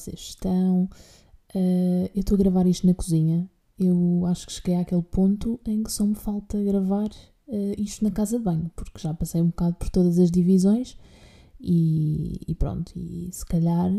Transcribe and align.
vocês 0.00 0.20
estão? 0.20 0.88
Uh, 1.54 2.10
eu 2.14 2.20
estou 2.20 2.36
a 2.36 2.38
gravar 2.38 2.66
isto 2.66 2.86
na 2.86 2.94
cozinha. 2.94 3.48
Eu 3.78 4.24
acho 4.26 4.46
que 4.46 4.52
cheguei 4.52 4.76
àquele 4.76 5.02
ponto 5.02 5.58
em 5.66 5.82
que 5.82 5.92
só 5.92 6.04
me 6.04 6.14
falta 6.14 6.62
gravar 6.62 7.08
uh, 7.48 7.74
isto 7.78 8.04
na 8.04 8.10
casa 8.10 8.38
de 8.38 8.44
banho, 8.44 8.70
porque 8.76 8.98
já 8.98 9.12
passei 9.14 9.40
um 9.40 9.48
bocado 9.48 9.76
por 9.76 9.88
todas 9.88 10.18
as 10.18 10.30
divisões 10.30 10.96
e, 11.60 12.40
e 12.46 12.54
pronto, 12.54 12.92
e 12.96 13.28
se 13.32 13.44
calhar 13.44 13.92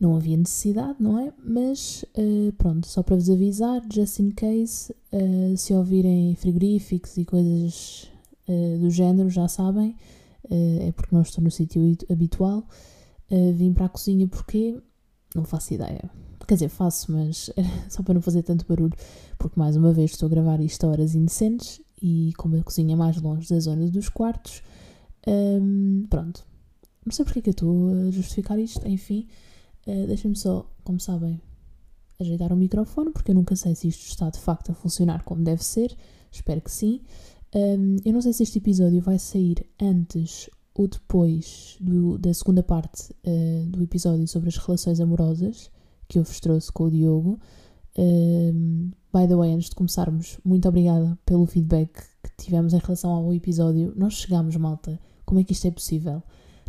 não 0.00 0.16
havia 0.16 0.36
necessidade, 0.36 0.96
não 1.00 1.18
é? 1.18 1.32
Mas 1.42 2.04
uh, 2.16 2.52
pronto, 2.54 2.86
só 2.86 3.02
para 3.02 3.16
vos 3.16 3.30
avisar, 3.30 3.82
just 3.92 4.18
in 4.18 4.30
case, 4.30 4.92
uh, 5.12 5.56
se 5.56 5.72
ouvirem 5.72 6.34
frigoríficos 6.34 7.16
e 7.16 7.24
coisas 7.24 8.10
uh, 8.48 8.78
do 8.78 8.90
género, 8.90 9.30
já 9.30 9.48
sabem, 9.48 9.96
é 10.50 10.92
porque 10.92 11.14
não 11.14 11.22
estou 11.22 11.42
no 11.42 11.50
sítio 11.50 11.96
habitual. 12.10 12.68
vim 13.56 13.72
para 13.72 13.86
a 13.86 13.88
cozinha 13.88 14.28
porque 14.28 14.78
não 15.34 15.44
faço 15.44 15.74
ideia. 15.74 16.10
Quer 16.46 16.54
dizer, 16.54 16.68
faço, 16.68 17.10
mas 17.10 17.50
só 17.88 18.02
para 18.02 18.14
não 18.14 18.20
fazer 18.20 18.42
tanto 18.42 18.66
barulho, 18.66 18.94
porque 19.38 19.58
mais 19.58 19.76
uma 19.76 19.92
vez 19.92 20.12
estou 20.12 20.26
a 20.26 20.30
gravar 20.30 20.60
isto 20.60 20.84
a 20.84 20.90
horas 20.90 21.14
indecentes 21.14 21.80
e 22.00 22.32
como 22.36 22.56
a 22.56 22.62
cozinha 22.62 22.92
é 22.94 22.96
mais 22.96 23.20
longe 23.20 23.48
da 23.48 23.58
zona 23.58 23.90
dos 23.90 24.08
quartos, 24.08 24.62
um, 25.26 26.06
pronto. 26.08 26.44
Não 27.04 27.12
sei 27.12 27.24
porque 27.24 27.38
é 27.38 27.42
que 27.42 27.48
eu 27.50 27.52
estou 27.52 27.88
a 28.08 28.10
justificar 28.10 28.58
isto, 28.58 28.86
enfim. 28.86 29.26
Uh, 29.86 30.06
Deixem-me 30.06 30.36
só, 30.36 30.66
como 30.82 31.00
sabem, 31.00 31.40
ajeitar 32.20 32.52
o 32.52 32.56
microfone, 32.56 33.10
porque 33.10 33.30
eu 33.30 33.34
nunca 33.34 33.56
sei 33.56 33.74
se 33.74 33.88
isto 33.88 34.06
está 34.06 34.30
de 34.30 34.38
facto 34.38 34.70
a 34.70 34.74
funcionar 34.74 35.22
como 35.24 35.42
deve 35.42 35.62
ser. 35.64 35.94
Espero 36.30 36.60
que 36.60 36.70
sim. 36.70 37.00
Um, 37.54 37.96
eu 38.04 38.12
não 38.12 38.20
sei 38.20 38.32
se 38.32 38.42
este 38.42 38.58
episódio 38.58 39.00
vai 39.00 39.18
sair 39.18 39.66
antes 39.80 40.50
ou 40.74 40.88
depois 40.88 41.76
do, 41.80 42.18
da 42.18 42.34
segunda 42.34 42.62
parte 42.62 43.12
uh, 43.26 43.66
do 43.66 43.82
episódio 43.82 44.26
sobre 44.26 44.48
as 44.48 44.56
relações 44.56 45.00
amorosas 45.00 45.70
que 46.08 46.18
eu 46.18 46.24
vos 46.24 46.40
trouxe 46.40 46.70
com 46.72 46.84
o 46.84 46.90
Diogo. 46.90 47.38
Um, 47.96 48.90
by 49.12 49.28
the 49.28 49.36
way, 49.36 49.52
antes 49.52 49.70
de 49.70 49.76
começarmos, 49.76 50.38
muito 50.44 50.68
obrigada 50.68 51.16
pelo 51.24 51.46
feedback 51.46 51.92
que 52.22 52.30
tivemos 52.36 52.74
em 52.74 52.78
relação 52.78 53.12
ao 53.12 53.32
episódio. 53.32 53.92
Nós 53.96 54.14
chegámos, 54.14 54.56
malta. 54.56 54.98
Como 55.24 55.40
é 55.40 55.44
que 55.44 55.52
isto 55.52 55.66
é 55.66 55.70
possível? 55.70 56.22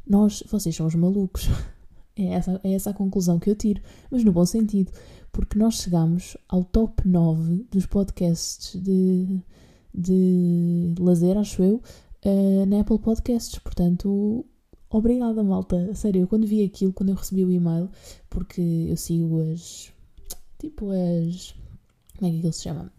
Nós, 0.08 0.44
vocês 0.50 0.76
são 0.76 0.86
os 0.86 0.96
malucos. 0.96 1.48
É 2.18 2.28
essa, 2.28 2.62
é 2.64 2.72
essa 2.72 2.92
a 2.92 2.94
conclusão 2.94 3.38
que 3.38 3.50
eu 3.50 3.56
tiro, 3.58 3.82
mas 4.10 4.24
no 4.24 4.32
bom 4.32 4.46
sentido, 4.46 4.90
porque 5.34 5.60
nós 5.60 5.82
chegamos 5.82 6.38
ao 6.48 6.64
top 6.64 7.06
9 7.06 7.68
dos 7.70 7.86
podcasts 7.86 8.82
de, 8.82 9.42
de 9.94 10.96
lazer, 10.98 11.38
acho 11.38 11.62
eu, 11.62 11.82
uh, 12.26 12.66
na 12.66 12.82
Apple 12.82 13.00
Podcasts. 13.00 13.60
Portanto, 13.60 14.46
obrigada, 14.90 15.44
malta. 15.44 15.94
Sério, 15.94 16.22
eu 16.22 16.28
quando 16.28 16.48
vi 16.48 16.64
aquilo, 16.64 16.94
quando 16.94 17.10
eu 17.10 17.16
recebi 17.16 17.46
o 17.46 17.52
e-mail, 17.52 17.90
porque 18.30 18.62
eu 18.62 18.98
sigo 18.98 19.42
as. 19.42 19.92
Tipo, 20.60 20.90
as. 20.92 21.54
Como 22.18 22.28
é 22.28 22.32
que 22.32 22.38
aquilo 22.38 22.54
se 22.54 22.64
chama? 22.64 22.92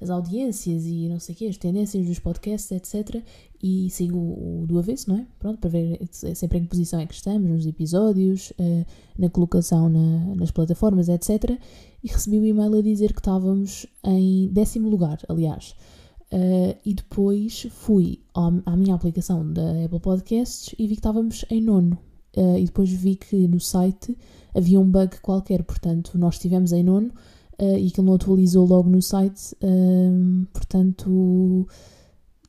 as 0.00 0.10
audiências 0.10 0.84
e 0.86 1.08
não 1.08 1.18
sei 1.18 1.34
o 1.34 1.38
quê, 1.38 1.46
as 1.46 1.56
tendências 1.56 2.06
dos 2.06 2.18
podcasts, 2.18 2.70
etc. 2.70 3.22
E 3.62 3.88
sigo 3.90 4.18
o 4.18 4.64
do 4.66 4.78
avesso, 4.78 5.08
não 5.08 5.18
é? 5.18 5.26
Pronto, 5.38 5.58
para 5.58 5.70
ver 5.70 5.98
sempre 6.10 6.58
em 6.58 6.62
que 6.62 6.68
posição 6.68 7.00
é 7.00 7.06
que 7.06 7.14
estamos, 7.14 7.48
nos 7.48 7.66
episódios, 7.66 8.50
uh, 8.52 8.86
na 9.18 9.30
colocação 9.30 9.88
na, 9.88 10.34
nas 10.34 10.50
plataformas, 10.50 11.08
etc. 11.08 11.58
E 12.02 12.08
recebi 12.08 12.38
um 12.38 12.44
e-mail 12.44 12.74
a 12.78 12.82
dizer 12.82 13.12
que 13.12 13.20
estávamos 13.20 13.86
em 14.04 14.48
décimo 14.48 14.88
lugar, 14.88 15.18
aliás. 15.28 15.74
Uh, 16.34 16.76
e 16.84 16.92
depois 16.92 17.68
fui 17.70 18.20
à 18.34 18.76
minha 18.76 18.96
aplicação 18.96 19.52
da 19.52 19.84
Apple 19.84 20.00
Podcasts 20.00 20.74
e 20.76 20.88
vi 20.88 20.94
que 20.94 21.00
estávamos 21.00 21.44
em 21.48 21.60
nono. 21.60 21.96
Uh, 22.36 22.58
e 22.58 22.64
depois 22.64 22.90
vi 22.90 23.14
que 23.14 23.46
no 23.46 23.60
site 23.60 24.18
havia 24.52 24.80
um 24.80 24.90
bug 24.90 25.20
qualquer, 25.20 25.62
portanto, 25.62 26.18
nós 26.18 26.34
estivemos 26.34 26.72
em 26.72 26.82
nono, 26.82 27.12
uh, 27.60 27.76
e 27.76 27.88
que 27.90 28.00
ele 28.00 28.06
não 28.08 28.14
atualizou 28.14 28.66
logo 28.66 28.90
no 28.90 29.00
site, 29.00 29.54
uh, 29.62 30.46
portanto, 30.52 31.68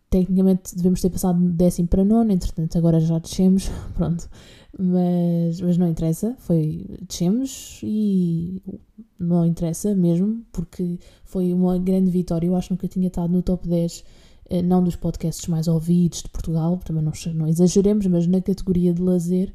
tecnicamente 0.10 0.76
devemos 0.76 1.02
ter 1.02 1.12
passado 1.12 1.40
de 1.40 1.50
décimo 1.50 1.88
para 1.88 2.04
nono, 2.04 2.32
entretanto 2.32 2.78
agora 2.78 3.00
já 3.00 3.20
descemos, 3.20 3.70
pronto, 3.96 4.28
mas, 4.78 5.62
mas 5.62 5.78
não 5.78 5.88
interessa, 5.88 6.36
foi, 6.40 6.86
descemos 7.08 7.80
e 7.84 8.62
não 9.20 9.46
interessa 9.46 9.96
mesmo, 9.96 10.44
porque 10.52 11.00
foi 11.24 11.54
uma 11.54 11.78
grande 11.78 12.12
vitória, 12.12 12.48
eu 12.48 12.56
acho 12.56 12.68
que 12.68 12.74
nunca 12.74 12.88
tinha 12.88 13.08
estado 13.08 13.32
no 13.32 13.42
top 13.42 13.68
10 13.68 14.04
eh, 14.50 14.62
não 14.62 14.84
dos 14.84 14.96
podcasts 14.96 15.48
mais 15.48 15.68
ouvidos 15.68 16.22
de 16.22 16.30
Portugal, 16.30 16.78
também 16.84 17.04
não, 17.04 17.14
não 17.34 17.48
exageremos, 17.48 18.06
mas 18.08 18.28
na 18.28 18.42
categoria 18.42 18.94
de 18.94 19.02
lazer 19.02 19.54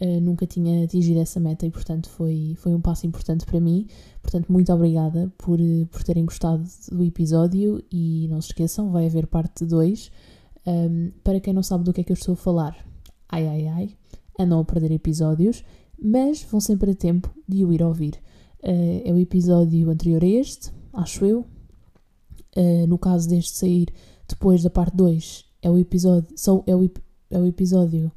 uh, 0.00 0.20
nunca 0.20 0.46
tinha 0.46 0.84
atingido 0.84 1.20
essa 1.20 1.40
meta 1.40 1.66
e, 1.66 1.70
portanto, 1.70 2.08
foi, 2.08 2.54
foi 2.56 2.74
um 2.74 2.80
passo 2.80 3.06
importante 3.06 3.44
para 3.44 3.60
mim. 3.60 3.86
Portanto, 4.22 4.50
muito 4.52 4.72
obrigada 4.72 5.32
por, 5.38 5.60
eh, 5.60 5.86
por 5.90 6.02
terem 6.04 6.24
gostado 6.24 6.64
do 6.90 7.04
episódio 7.04 7.82
e 7.90 8.28
não 8.30 8.40
se 8.40 8.48
esqueçam, 8.48 8.90
vai 8.90 9.06
haver 9.06 9.26
parte 9.26 9.64
2. 9.64 10.10
Um, 10.66 11.10
para 11.24 11.40
quem 11.40 11.54
não 11.54 11.62
sabe 11.62 11.84
do 11.84 11.92
que 11.92 12.02
é 12.02 12.04
que 12.04 12.12
eu 12.12 12.14
estou 12.14 12.34
a 12.34 12.36
falar, 12.36 12.76
ai 13.28 13.46
ai 13.46 13.66
ai, 13.68 13.96
andam 14.38 14.60
a 14.60 14.64
perder 14.64 14.92
episódios, 14.92 15.64
mas 16.00 16.42
vão 16.42 16.60
sempre 16.60 16.90
a 16.90 16.94
tempo 16.94 17.34
de 17.48 17.64
o 17.64 17.72
ir 17.72 17.82
ouvir. 17.82 18.20
Uh, 18.62 19.02
é 19.04 19.12
o 19.12 19.18
episódio 19.18 19.90
anterior 19.90 20.22
a 20.22 20.26
este, 20.26 20.72
acho 20.92 21.24
eu. 21.24 21.46
Uh, 22.56 22.86
no 22.88 22.98
caso 22.98 23.28
deste 23.28 23.56
sair 23.56 23.88
depois 24.26 24.62
da 24.62 24.70
parte 24.70 24.96
2, 24.96 25.44
é 25.62 25.70
o 25.70 25.78
episódio, 25.78 26.28
só 26.36 26.62
é 26.66 26.74
o, 26.74 26.90
é 27.30 27.38
o 27.38 27.46
episódio 27.46 28.12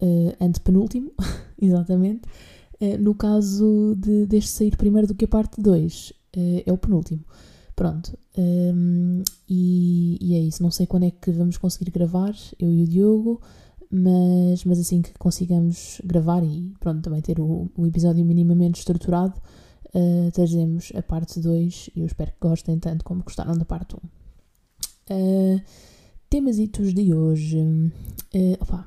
uh, 0.00 0.44
antepenúltimo, 0.44 1.12
exatamente. 1.60 2.22
No 2.98 3.14
caso 3.14 3.94
de, 3.98 4.24
deste 4.24 4.52
sair 4.52 4.74
primeiro 4.74 5.06
do 5.06 5.14
que 5.14 5.26
a 5.26 5.28
parte 5.28 5.60
2, 5.60 6.10
uh, 6.10 6.14
eh, 6.32 6.62
é 6.64 6.72
o 6.72 6.78
penúltimo. 6.78 7.22
Pronto. 7.76 8.16
Um, 8.36 9.22
ehm, 9.22 9.22
e, 9.46 10.18
e, 10.18 10.34
é 10.34 10.38
isso. 10.40 10.62
Não 10.62 10.70
sei 10.70 10.86
quando 10.86 11.04
é 11.04 11.10
que 11.10 11.30
vamos 11.30 11.58
conseguir 11.58 11.90
gravar, 11.90 12.34
eu 12.58 12.72
e 12.72 12.82
o 12.82 12.86
Diogo, 12.86 13.40
mas, 13.90 14.64
mas 14.64 14.78
assim 14.78 15.02
que 15.02 15.12
consigamos 15.14 16.00
gravar 16.04 16.44
e 16.44 16.72
pronto, 16.78 17.02
também 17.02 17.20
ter 17.20 17.40
o, 17.40 17.70
o 17.76 17.86
episódio 17.86 18.24
minimamente 18.24 18.78
estruturado, 18.78 19.34
uh, 19.94 20.30
trazemos 20.32 20.92
a 20.94 21.02
parte 21.02 21.40
2 21.40 21.90
e 21.96 22.00
eu 22.00 22.06
espero 22.06 22.30
que 22.30 22.38
gostem 22.40 22.78
tanto 22.78 23.04
como 23.04 23.24
gostaram 23.24 23.56
da 23.56 23.64
parte 23.64 23.96
1. 23.96 23.98
Uh, 25.12 25.60
temasitos 26.28 26.94
de 26.94 27.12
hoje. 27.12 27.58
Uh, 27.58 28.56
opa, 28.60 28.86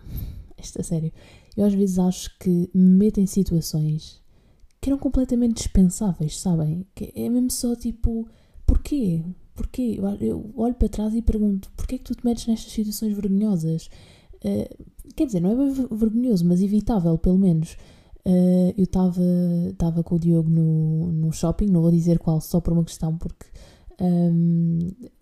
isto 0.58 0.80
a 0.80 0.84
sério. 0.84 1.12
Eu 1.58 1.66
às 1.66 1.74
vezes 1.74 2.00
acho 2.00 2.38
que 2.40 2.70
me 2.74 2.97
meto 2.97 3.20
em 3.20 3.28
situações 3.28 4.22
que 4.80 4.90
eram 4.90 4.97
completamente 4.97 5.56
dispensáveis, 5.56 6.40
sabem? 6.40 6.85
Que 6.96 7.12
é 7.16 7.30
mesmo 7.30 7.52
só 7.52 7.75
tipo, 7.75 8.28
porquê? 8.66 9.24
Porquê? 9.53 10.00
Eu 10.20 10.52
olho 10.56 10.74
para 10.74 10.90
trás 10.90 11.14
e 11.14 11.22
pergunto, 11.22 11.72
porquê 11.78 11.96
é 11.96 11.97
que 11.97 12.03
tu 12.06 12.16
te 12.16 12.25
metes 12.25 12.47
nestas 12.47 12.72
situações 12.72 13.14
vergonhosas? 13.14 13.90
Uh, 14.44 14.84
quer 15.16 15.26
dizer, 15.26 15.40
não 15.40 15.52
é 15.52 15.72
vergonhoso, 15.92 16.46
mas 16.46 16.62
evitável, 16.62 17.18
pelo 17.18 17.38
menos. 17.38 17.78
Uh, 18.26 18.74
eu 18.78 18.84
estava 18.84 20.02
com 20.04 20.16
o 20.16 20.20
Diogo 20.20 20.50
no, 20.50 21.12
no 21.12 21.31
shopping, 21.34 21.68
não 21.68 21.81
vou 21.81 21.92
dizer 21.92 22.20
qual, 22.20 22.40
só 22.40 22.62
por 22.62 22.72
uma 22.72 22.84
questão, 22.84 23.18
porque 23.18 23.46
um, 24.00 24.80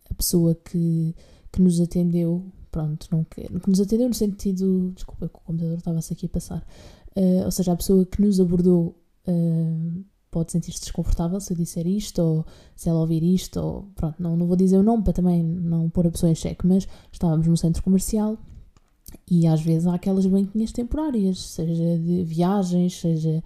a 0.10 0.14
pessoa 0.14 0.54
que, 0.54 1.16
que 1.52 1.62
nos 1.62 1.82
atendeu 1.82 2.46
pronto, 2.72 3.08
não 3.12 3.24
quero, 3.24 3.60
que 3.60 3.70
nos 3.70 3.82
atendeu 3.82 4.08
no 4.08 4.14
sentido, 4.14 4.92
desculpa 4.96 5.28
que 5.28 5.36
o 5.36 5.42
computador 5.42 5.78
estava-se 5.78 6.14
aqui 6.14 6.28
a 6.28 6.30
passar, 6.30 6.66
uh, 7.18 7.46
ou 7.46 7.52
seja, 7.52 7.72
a 7.72 7.76
pessoa 7.76 8.06
que 8.06 8.22
nos 8.22 8.40
abordou 8.40 8.96
pode 10.32 10.52
sentir-se 10.52 10.80
desconfortável 10.80 11.40
se 11.40 11.54
eu 11.54 11.58
disser 11.58 11.86
isto, 11.86 12.20
ou 12.22 12.46
se 12.76 12.88
ela 12.90 13.00
ouvir 13.00 13.22
isto, 13.22 13.60
ou 13.60 13.84
pronto, 13.96 14.22
não, 14.22 14.38
não 14.38 14.48
vou 14.48 14.56
dizer 14.56 14.78
o 14.78 14.84
nome 14.84 15.04
para 15.04 15.14
também 15.14 15.44
não 15.44 15.90
pôr 15.90 16.08
a 16.08 16.12
pessoa 16.12 16.32
em 16.32 16.36
xeque, 16.36 16.66
mas 16.66 16.88
estávamos 17.12 17.48
num 17.48 17.56
centro 17.56 17.84
comercial 17.84 18.38
e 19.30 19.48
às 19.48 19.62
vezes 19.62 19.88
há 19.88 19.96
aquelas 19.96 20.26
banquinhas 20.26 20.72
temporárias, 20.72 21.40
seja 21.40 21.98
de 21.98 22.24
viagens, 22.24 23.00
seja 23.00 23.44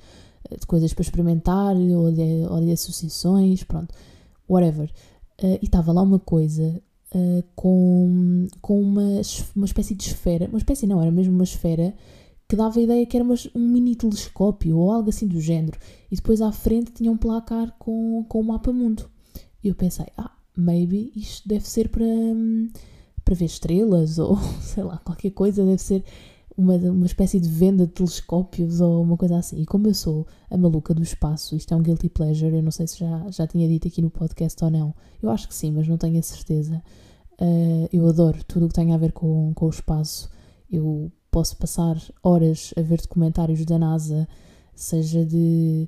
de 0.52 0.66
coisas 0.68 0.94
para 0.94 1.02
experimentar, 1.02 1.76
ou 1.76 2.12
de, 2.12 2.46
ou 2.50 2.62
de 2.62 2.72
associações, 2.72 3.64
pronto, 3.64 3.94
whatever. 4.48 4.90
Uh, 5.42 5.60
e 5.62 5.66
estava 5.66 5.92
lá 5.92 6.02
uma 6.02 6.20
coisa 6.20 6.82
uh, 7.14 7.44
com, 7.56 8.48
com 8.62 8.82
uma, 8.82 9.22
uma 9.56 9.66
espécie 9.66 9.96
de 9.96 10.04
esfera, 10.04 10.48
uma 10.48 10.58
espécie 10.58 10.88
não, 10.88 11.02
era 11.02 11.12
mesmo 11.12 11.34
uma 11.34 11.44
esfera 11.44 11.94
que 12.48 12.56
dava 12.56 12.80
a 12.80 12.84
ideia 12.84 13.06
que 13.06 13.18
era 13.18 13.24
uma, 13.24 13.36
um 13.56 13.68
mini 13.68 13.96
telescópio 13.96 14.78
ou 14.78 14.92
algo 14.92 15.10
assim 15.10 15.28
do 15.28 15.42
género. 15.42 15.80
E 16.12 16.16
depois 16.16 16.42
à 16.42 16.52
frente 16.52 16.92
tinha 16.92 17.12
um 17.12 17.18
placar 17.18 17.76
com, 17.80 18.24
com 18.30 18.40
o 18.40 18.44
mapa 18.44 18.72
mundo. 18.72 19.10
E 19.64 19.68
eu 19.68 19.76
pensei, 19.76 20.06
ah, 20.16 20.32
maybe 20.56 21.12
isto 21.16 21.48
deve 21.48 21.68
ser 21.68 21.90
para, 21.90 22.06
para 23.25 23.36
ver 23.36 23.45
estrelas 23.45 24.18
ou 24.19 24.38
sei 24.62 24.83
lá, 24.83 24.98
qualquer 25.00 25.31
coisa, 25.31 25.66
deve 25.66 25.81
ser 25.81 26.04
uma, 26.57 26.75
uma 26.75 27.06
espécie 27.06 27.39
de 27.39 27.50
venda 27.50 27.86
de 27.86 27.92
telescópios 27.92 28.80
ou 28.80 29.01
uma 29.01 29.18
coisa 29.18 29.38
assim. 29.38 29.62
E 29.62 29.66
como 29.66 29.88
eu 29.88 29.94
sou 29.94 30.25
a 30.50 30.56
maluca 30.56 30.94
do 30.94 31.04
espaço, 31.04 31.56
isto 31.56 31.74
é 31.74 31.77
um 31.77 31.81
guilty 31.81 32.07
pleasure, 32.07 32.56
eu 32.56 32.63
não 32.63 32.72
sei 32.72 32.88
se 32.88 33.00
já, 33.00 33.30
já 33.30 33.45
tinha 33.45 33.68
dito 33.68 33.88
aqui 33.88 34.01
no 34.01 34.10
podcast 34.10 34.63
ou 34.63 34.72
não. 34.72 34.95
Eu 35.22 35.30
acho 35.30 35.48
que 35.48 35.56
sim, 35.56 35.72
mas 35.72 35.88
não 35.88 35.98
tenho 35.98 36.19
a 36.19 36.22
certeza. 36.22 36.81
Uh, 37.33 37.89
eu 37.92 38.07
adoro 38.07 38.38
tudo 38.45 38.66
o 38.66 38.69
que 38.69 38.75
tem 38.75 38.94
a 38.94 38.98
ver 38.98 39.12
com, 39.12 39.51
com 39.54 39.66
o 39.66 39.69
espaço. 39.69 40.30
Eu 40.72 41.12
posso 41.30 41.57
passar 41.57 42.01
horas 42.24 42.74
a 42.77 42.81
ver 42.81 43.01
documentários 43.01 43.66
da 43.66 43.77
NASA 43.77 44.25
seja 44.74 45.25
de 45.25 45.88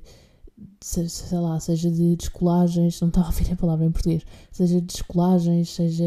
sei 0.80 1.38
lá, 1.38 1.58
seja 1.60 1.90
de 1.90 2.16
descolagens, 2.16 3.00
não 3.00 3.08
estava 3.08 3.26
a 3.26 3.30
ouvir 3.30 3.52
a 3.52 3.56
palavra 3.56 3.86
em 3.86 3.90
português, 3.90 4.22
seja 4.50 4.80
de 4.80 4.86
descolagens, 4.86 5.74
seja 5.74 6.04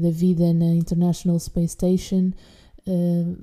da 0.00 0.10
vida 0.10 0.52
na 0.52 0.74
International 0.74 1.38
Space 1.38 1.74
Station, 1.74 2.30
uh, 2.86 3.36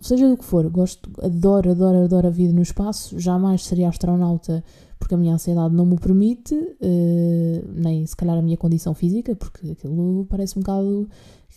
seja 0.00 0.28
do 0.28 0.36
que 0.36 0.44
for, 0.44 0.68
gosto, 0.68 1.10
adoro, 1.22 1.70
adoro, 1.70 2.04
adoro 2.04 2.26
a 2.26 2.30
vida 2.30 2.52
no 2.52 2.62
espaço, 2.62 3.18
jamais 3.18 3.64
seria 3.64 3.88
astronauta 3.88 4.62
porque 4.98 5.14
a 5.14 5.18
minha 5.18 5.34
ansiedade 5.34 5.74
não 5.74 5.84
me 5.84 5.98
permite, 5.98 6.54
uh, 6.54 7.72
nem 7.74 8.06
se 8.06 8.16
calhar 8.16 8.38
a 8.38 8.42
minha 8.42 8.56
condição 8.56 8.94
física, 8.94 9.34
porque 9.36 9.72
aquilo 9.72 10.26
parece 10.30 10.58
um 10.58 10.62
bocado, 10.62 11.08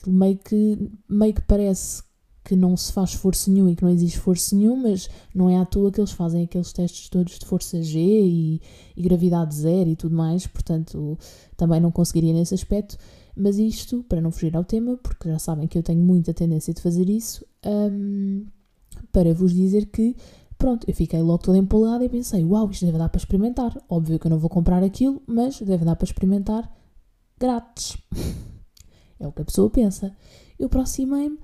meio 0.05 0.37
que, 0.37 0.91
meio 1.07 1.33
que 1.33 1.41
parece 1.41 2.03
que 2.47 2.55
não 2.55 2.77
se 2.77 2.93
faz 2.93 3.09
esforço 3.09 3.51
nenhum 3.51 3.67
e 3.67 3.75
que 3.75 3.83
não 3.83 3.89
existe 3.89 4.15
esforço 4.15 4.55
nenhum, 4.55 4.77
mas 4.77 5.09
não 5.35 5.49
é 5.49 5.57
à 5.57 5.65
toa 5.65 5.91
que 5.91 5.99
eles 5.99 6.11
fazem 6.11 6.45
aqueles 6.45 6.71
testes 6.71 7.09
todos 7.09 7.37
de 7.37 7.45
força 7.45 7.81
G 7.81 7.99
e, 7.99 8.61
e 8.95 9.01
gravidade 9.01 9.53
zero 9.53 9.89
e 9.89 9.97
tudo 9.97 10.15
mais, 10.15 10.47
portanto 10.47 11.19
também 11.57 11.81
não 11.81 11.91
conseguiria 11.91 12.31
nesse 12.31 12.53
aspecto. 12.53 12.97
Mas 13.35 13.59
isto, 13.59 14.01
para 14.07 14.21
não 14.21 14.31
fugir 14.31 14.55
ao 14.55 14.63
tema, 14.63 14.95
porque 14.95 15.27
já 15.27 15.37
sabem 15.37 15.67
que 15.67 15.77
eu 15.77 15.83
tenho 15.83 15.99
muita 15.99 16.33
tendência 16.33 16.73
de 16.73 16.81
fazer 16.81 17.09
isso, 17.09 17.45
um, 17.65 18.45
para 19.11 19.33
vos 19.33 19.53
dizer 19.53 19.87
que, 19.87 20.15
pronto, 20.57 20.89
eu 20.89 20.95
fiquei 20.95 21.21
logo 21.21 21.43
toda 21.43 21.57
empolgada 21.57 22.05
e 22.05 22.09
pensei, 22.09 22.45
uau, 22.45 22.71
isto 22.71 22.85
deve 22.85 22.97
dar 22.97 23.09
para 23.09 23.19
experimentar. 23.19 23.77
Óbvio 23.89 24.17
que 24.17 24.25
eu 24.25 24.31
não 24.31 24.39
vou 24.39 24.49
comprar 24.49 24.81
aquilo, 24.83 25.21
mas 25.27 25.59
deve 25.59 25.83
dar 25.83 25.97
para 25.97 26.05
experimentar 26.05 26.73
grátis. 27.37 27.97
é 29.19 29.27
o 29.27 29.33
que 29.33 29.41
a 29.41 29.45
pessoa 29.45 29.69
pensa. 29.69 30.15
Eu 30.57 30.67
aproximei-me 30.67 31.37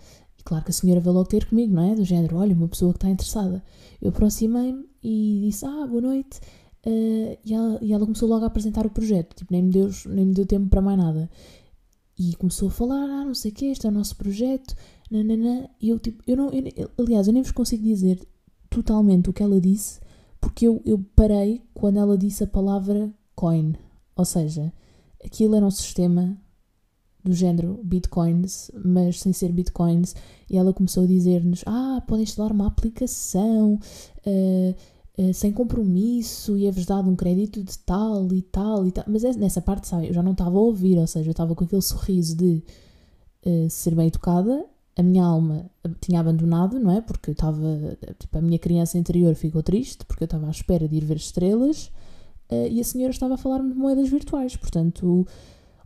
Claro 0.44 0.64
que 0.64 0.72
a 0.72 0.74
senhora 0.74 1.00
veio 1.00 1.16
logo 1.16 1.30
ter 1.30 1.46
comigo, 1.46 1.74
não 1.74 1.84
é? 1.84 1.96
Do 1.96 2.04
género, 2.04 2.38
olha, 2.38 2.54
uma 2.54 2.68
pessoa 2.68 2.92
que 2.92 2.98
está 2.98 3.10
interessada. 3.10 3.64
Eu 4.02 4.10
aproximei-me 4.10 4.86
e 5.02 5.44
disse, 5.46 5.66
ah, 5.66 5.88
boa 5.88 6.02
noite. 6.02 6.40
Uh, 6.86 7.38
e, 7.46 7.54
ela, 7.54 7.80
e, 7.82 7.94
ela, 7.94 8.06
começou 8.06 8.28
logo 8.28 8.44
a 8.44 8.48
apresentar 8.48 8.86
o 8.86 8.90
projeto, 8.90 9.34
tipo, 9.38 9.54
nem 9.54 9.64
me 9.64 9.72
deu, 9.72 9.90
nem 10.08 10.26
me 10.26 10.34
deu 10.34 10.46
tempo 10.46 10.68
para 10.68 10.82
mais 10.82 10.98
nada. 10.98 11.30
E 12.20 12.36
começou 12.36 12.68
a 12.68 12.72
falar, 12.72 13.06
ah, 13.10 13.26
não 13.26 13.34
sei 13.34 13.52
o 13.52 13.54
que, 13.54 13.66
este 13.68 13.88
é 13.88 13.90
o 13.90 13.94
nosso 13.94 14.18
projeto, 14.18 14.76
nananã. 15.10 15.70
E 15.82 15.90
eu, 15.90 16.00
tipo, 16.00 16.22
eu 16.28 16.36
não, 16.36 16.50
eu, 16.76 16.92
aliás, 16.98 17.28
eu 17.28 17.34
nem 17.34 17.42
vos 17.42 17.52
consigo 17.52 17.84
dizer 17.84 18.20
totalmente 18.70 19.30
o 19.30 19.34
que 19.34 19.42
ela 19.42 19.62
disse, 19.62 20.02
porque 20.42 20.68
eu, 20.68 20.82
eu 20.86 21.04
parei 21.16 21.62
quando 21.74 22.00
ela 22.00 22.18
disse 22.18 22.44
a 22.44 22.48
palavra 22.48 23.14
coin. 23.34 23.76
Ou 24.16 24.26
seja, 24.26 24.74
aquilo 25.24 25.56
era 25.56 25.66
um 25.66 25.72
sistema 25.72 26.38
do 27.24 27.34
género 27.34 27.80
bitcoins, 27.84 28.70
mas 28.84 29.22
sem 29.22 29.32
ser 29.32 29.52
bitcoins, 29.52 30.14
e 30.50 30.58
ela 30.58 30.74
começou 30.74 31.04
a 31.04 31.08
dizer-nos: 31.08 31.64
Ah, 31.66 32.04
podem 32.06 32.24
instalar 32.24 32.52
uma 32.52 32.68
aplicação 32.68 33.80
uh, 34.26 34.76
uh, 35.18 35.34
sem 35.34 35.52
compromisso 35.52 36.58
e 36.58 36.68
é-vos 36.68 36.86
dado 36.86 37.10
um 37.10 37.16
crédito 37.16 37.64
de 37.64 37.78
tal 37.80 38.32
e 38.34 38.42
tal 38.42 38.86
e 38.86 38.92
tal. 38.92 39.06
Mas 39.08 39.24
é, 39.24 39.34
nessa 39.34 39.62
parte, 39.62 39.88
sabe, 39.88 40.10
eu 40.10 40.14
já 40.14 40.22
não 40.22 40.34
estava 40.34 40.58
a 40.58 40.62
ouvir, 40.62 40.98
ou 40.98 41.08
seja, 41.08 41.30
eu 41.30 41.32
estava 41.32 41.56
com 41.56 41.64
aquele 41.64 41.82
sorriso 41.82 42.36
de 42.36 42.62
uh, 43.46 43.70
ser 43.70 43.96
bem 43.96 44.08
educada. 44.08 44.66
A 44.96 45.02
minha 45.02 45.24
alma 45.26 45.72
tinha 46.02 46.20
abandonado, 46.20 46.80
não 46.80 46.92
é? 46.92 47.02
Porque 47.02 47.32
eu 47.32 47.34
estava. 47.34 47.98
Tipo, 48.20 48.38
a 48.38 48.42
minha 48.42 48.60
criança 48.60 48.98
interior 48.98 49.34
ficou 49.34 49.64
triste, 49.64 50.06
porque 50.06 50.24
eu 50.24 50.26
estava 50.26 50.46
à 50.46 50.52
espera 50.52 50.88
de 50.88 50.98
ir 50.98 51.04
ver 51.04 51.18
estrelas, 51.18 51.90
e 52.70 52.80
a 52.80 52.84
senhora 52.84 53.10
estava 53.10 53.34
a 53.34 53.38
falar-me 53.38 53.74
de 53.74 53.76
moedas 53.76 54.08
virtuais. 54.08 54.56
Portanto, 54.56 55.26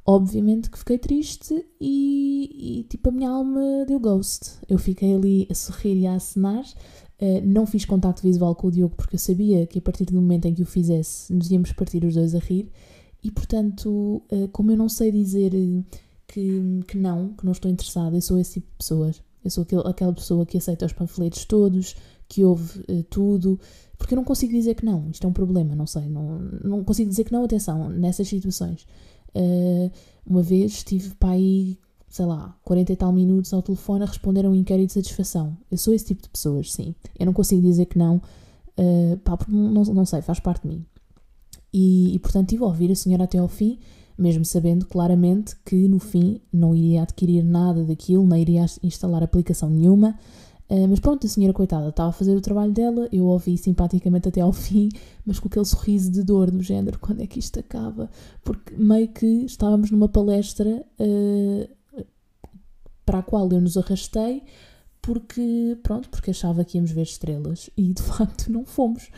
obviamente 0.07 0.71
que 0.71 0.79
fiquei 0.79 0.97
triste 0.97 1.67
e, 1.81 2.79
e, 2.79 2.83
tipo 2.83 3.09
a 3.09 3.11
minha 3.11 3.29
alma 3.29 3.85
deu 3.85 3.99
ghost. 3.99 4.53
Eu 4.69 4.77
fiquei 4.77 5.13
ali 5.13 5.45
a 5.51 5.53
sorrir 5.53 5.97
e 5.97 6.07
a 6.07 6.15
acenar. 6.15 6.63
Uh, 7.19 7.41
não 7.43 7.65
fiz 7.65 7.83
contacto 7.83 8.21
visual 8.21 8.55
com 8.55 8.67
o 8.67 8.71
Diogo 8.71 8.95
porque 8.95 9.15
eu 9.15 9.19
sabia 9.19 9.65
que 9.65 9.79
a 9.79 9.81
partir 9.81 10.05
do 10.05 10.13
momento 10.13 10.45
em 10.45 10.53
que 10.53 10.61
o 10.61 10.65
fizesse 10.67 11.33
nos 11.33 11.49
íamos 11.49 11.73
partir 11.73 12.05
os 12.05 12.13
dois 12.13 12.35
a 12.35 12.37
rir 12.37 12.71
e 13.23 13.31
portanto, 13.31 14.23
uh, 14.31 14.47
como 14.51 14.71
eu 14.71 14.77
não 14.77 14.87
sei 14.87 15.11
dizer 15.11 15.51
que, 16.27 16.83
que 16.87 16.97
não, 16.97 17.33
que 17.33 17.43
não 17.43 17.51
estou 17.51 17.69
interessada, 17.69 18.15
eu 18.15 18.21
sou 18.21 18.39
esse 18.39 18.53
tipo 18.53 18.67
de 18.67 18.77
pessoas. 18.77 19.21
Eu 19.43 19.49
sou 19.49 19.63
aquele, 19.63 19.81
aquela 19.85 20.13
pessoa 20.13 20.45
que 20.45 20.57
aceita 20.57 20.85
os 20.85 20.93
panfletos 20.93 21.43
todos, 21.45 21.95
que 22.29 22.43
ouve 22.43 22.79
uh, 22.81 23.03
tudo, 23.09 23.59
porque 23.97 24.13
eu 24.13 24.17
não 24.17 24.23
consigo 24.23 24.53
dizer 24.53 24.75
que 24.75 24.85
não. 24.85 25.09
Isto 25.09 25.25
é 25.25 25.29
um 25.29 25.33
problema, 25.33 25.75
não 25.75 25.87
sei. 25.87 26.07
Não, 26.07 26.39
não 26.63 26.83
consigo 26.83 27.09
dizer 27.09 27.23
que 27.23 27.31
não, 27.31 27.43
atenção, 27.43 27.89
nessas 27.89 28.27
situações. 28.27 28.85
Uh, 29.37 29.91
uma 30.25 30.41
vez 30.41 30.73
estive 30.73 31.13
para 31.15 31.29
aí, 31.29 31.77
sei 32.09 32.25
lá, 32.25 32.57
40 32.63 32.91
e 32.91 32.95
tal 32.95 33.13
minutos 33.13 33.53
ao 33.53 33.61
telefone 33.61 34.03
a 34.03 34.07
responder 34.07 34.45
a 34.45 34.49
um 34.49 34.55
inquérito 34.55 34.87
de 34.87 34.93
satisfação. 34.93 35.55
Eu 35.69 35.77
sou 35.77 35.93
esse 35.93 36.05
tipo 36.05 36.23
de 36.23 36.29
pessoas, 36.29 36.73
sim. 36.73 36.95
Eu 37.17 37.27
não 37.27 37.33
consigo 37.33 37.61
dizer 37.61 37.85
que 37.85 37.97
não, 37.97 38.17
uh, 38.17 39.17
pá, 39.23 39.37
porque 39.37 39.51
não, 39.51 39.83
não 39.83 40.05
sei, 40.05 40.21
faz 40.21 40.39
parte 40.39 40.63
de 40.63 40.69
mim. 40.69 40.85
E, 41.71 42.15
e 42.15 42.19
portanto 42.19 42.47
estive 42.47 42.63
a 42.63 42.67
ouvir 42.67 42.91
a 42.91 42.95
senhora 42.95 43.25
até 43.25 43.37
ao 43.37 43.47
fim, 43.47 43.77
mesmo 44.17 44.43
sabendo 44.43 44.85
claramente 44.85 45.55
que 45.63 45.87
no 45.87 45.99
fim 45.99 46.41
não 46.51 46.73
iria 46.73 47.03
adquirir 47.03 47.43
nada 47.43 47.83
daquilo, 47.83 48.25
não 48.25 48.35
iria 48.35 48.65
instalar 48.81 49.21
aplicação 49.21 49.69
nenhuma. 49.69 50.17
Uh, 50.69 50.85
mas 50.89 50.99
pronto, 50.99 51.25
a 51.25 51.29
senhora 51.29 51.53
coitada 51.53 51.87
estava 51.87 52.09
a 52.09 52.13
fazer 52.13 52.35
o 52.35 52.41
trabalho 52.41 52.73
dela, 52.73 53.07
eu 53.09 53.25
ouvi 53.25 53.57
simpaticamente 53.57 54.27
até 54.27 54.41
ao 54.41 54.51
fim, 54.53 54.89
mas 55.25 55.39
com 55.39 55.47
aquele 55.47 55.65
sorriso 55.65 56.11
de 56.11 56.23
dor 56.23 56.51
do 56.51 56.61
género, 56.61 56.99
quando 56.99 57.21
é 57.21 57.27
que 57.27 57.39
isto 57.39 57.59
acaba? 57.59 58.09
Porque 58.43 58.75
meio 58.75 59.07
que 59.07 59.25
estávamos 59.45 59.91
numa 59.91 60.09
palestra 60.09 60.85
uh, 60.99 62.03
para 63.05 63.19
a 63.19 63.23
qual 63.23 63.49
eu 63.49 63.61
nos 63.61 63.77
arrastei, 63.77 64.43
porque, 65.01 65.77
pronto, 65.83 66.09
porque 66.09 66.31
achava 66.31 66.65
que 66.65 66.77
íamos 66.77 66.91
ver 66.91 67.03
estrelas 67.03 67.69
e 67.77 67.93
de 67.93 68.01
facto 68.01 68.51
não 68.51 68.65
fomos. 68.65 69.09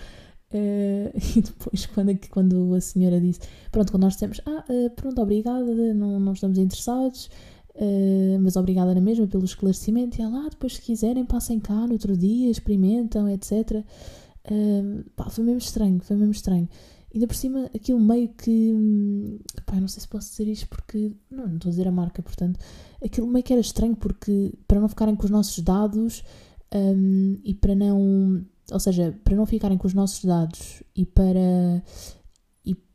Uh, 0.53 1.09
e 1.35 1.41
depois, 1.41 1.87
quando, 1.87 2.29
quando 2.29 2.75
a 2.75 2.81
senhora 2.81 3.19
disse, 3.19 3.39
pronto, 3.71 3.91
quando 3.91 4.03
nós 4.03 4.13
dissemos, 4.13 4.39
ah, 4.45 4.63
pronto, 4.95 5.19
obrigada, 5.19 5.65
não, 5.95 6.19
não 6.19 6.33
estamos 6.33 6.59
interessados, 6.59 7.27
Uh, 7.75 8.39
mas 8.41 8.55
obrigada 8.55 8.93
na 8.93 9.01
mesma 9.01 9.27
pelo 9.27 9.45
esclarecimento. 9.45 10.19
E 10.19 10.21
ela, 10.21 10.45
ah, 10.45 10.49
depois 10.49 10.75
se 10.75 10.81
quiserem, 10.81 11.25
passem 11.25 11.59
cá 11.59 11.87
no 11.87 11.93
outro 11.93 12.15
dia, 12.17 12.49
experimentam, 12.49 13.29
etc. 13.29 13.51
Uh, 13.51 13.83
eh, 14.45 15.03
pá, 15.15 15.29
foi 15.29 15.43
mesmo 15.43 15.59
estranho, 15.59 15.99
foi 16.01 16.15
mesmo 16.15 16.31
estranho. 16.31 16.67
Ainda 17.13 17.25
por 17.25 17.35
cima, 17.35 17.69
aquilo 17.75 17.99
meio 17.99 18.29
que. 18.29 19.39
Pá, 19.65 19.79
não 19.79 19.87
sei 19.87 20.01
se 20.01 20.07
posso 20.07 20.29
dizer 20.29 20.47
isto 20.47 20.67
porque. 20.67 21.11
Não, 21.29 21.47
não 21.47 21.55
estou 21.55 21.69
a 21.69 21.71
dizer 21.71 21.87
a 21.87 21.91
marca, 21.91 22.21
portanto. 22.21 22.59
Aquilo 23.03 23.27
meio 23.27 23.43
que 23.43 23.53
era 23.53 23.61
estranho 23.61 23.95
porque, 23.95 24.53
para 24.67 24.79
não 24.79 24.87
ficarem 24.87 25.15
com 25.15 25.25
os 25.25 25.31
nossos 25.31 25.63
dados 25.63 26.23
um, 26.73 27.37
e 27.43 27.53
para 27.53 27.73
não. 27.73 28.45
Ou 28.71 28.79
seja, 28.79 29.17
para 29.23 29.35
não 29.35 29.45
ficarem 29.45 29.77
com 29.77 29.87
os 29.87 29.93
nossos 29.93 30.23
dados 30.23 30.83
e 30.95 31.03
para 31.03 31.81